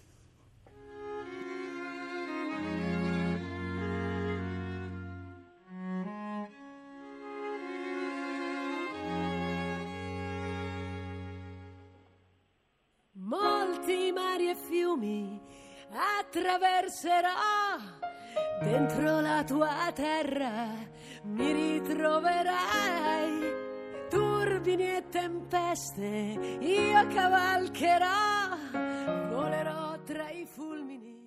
attraverserò 16.35 17.29
dentro 18.61 19.21
la 19.21 19.41
tua 19.45 19.89
terra, 19.93 20.67
mi 21.23 21.53
ritroverai. 21.53 23.63
Turbini 24.09 24.97
e 24.97 25.03
tempeste, 25.09 26.57
io 26.59 27.07
cavalcherò, 27.07 28.57
volerò 29.29 29.97
tra 30.03 30.29
i 30.29 30.45
fulmini. 30.45 31.24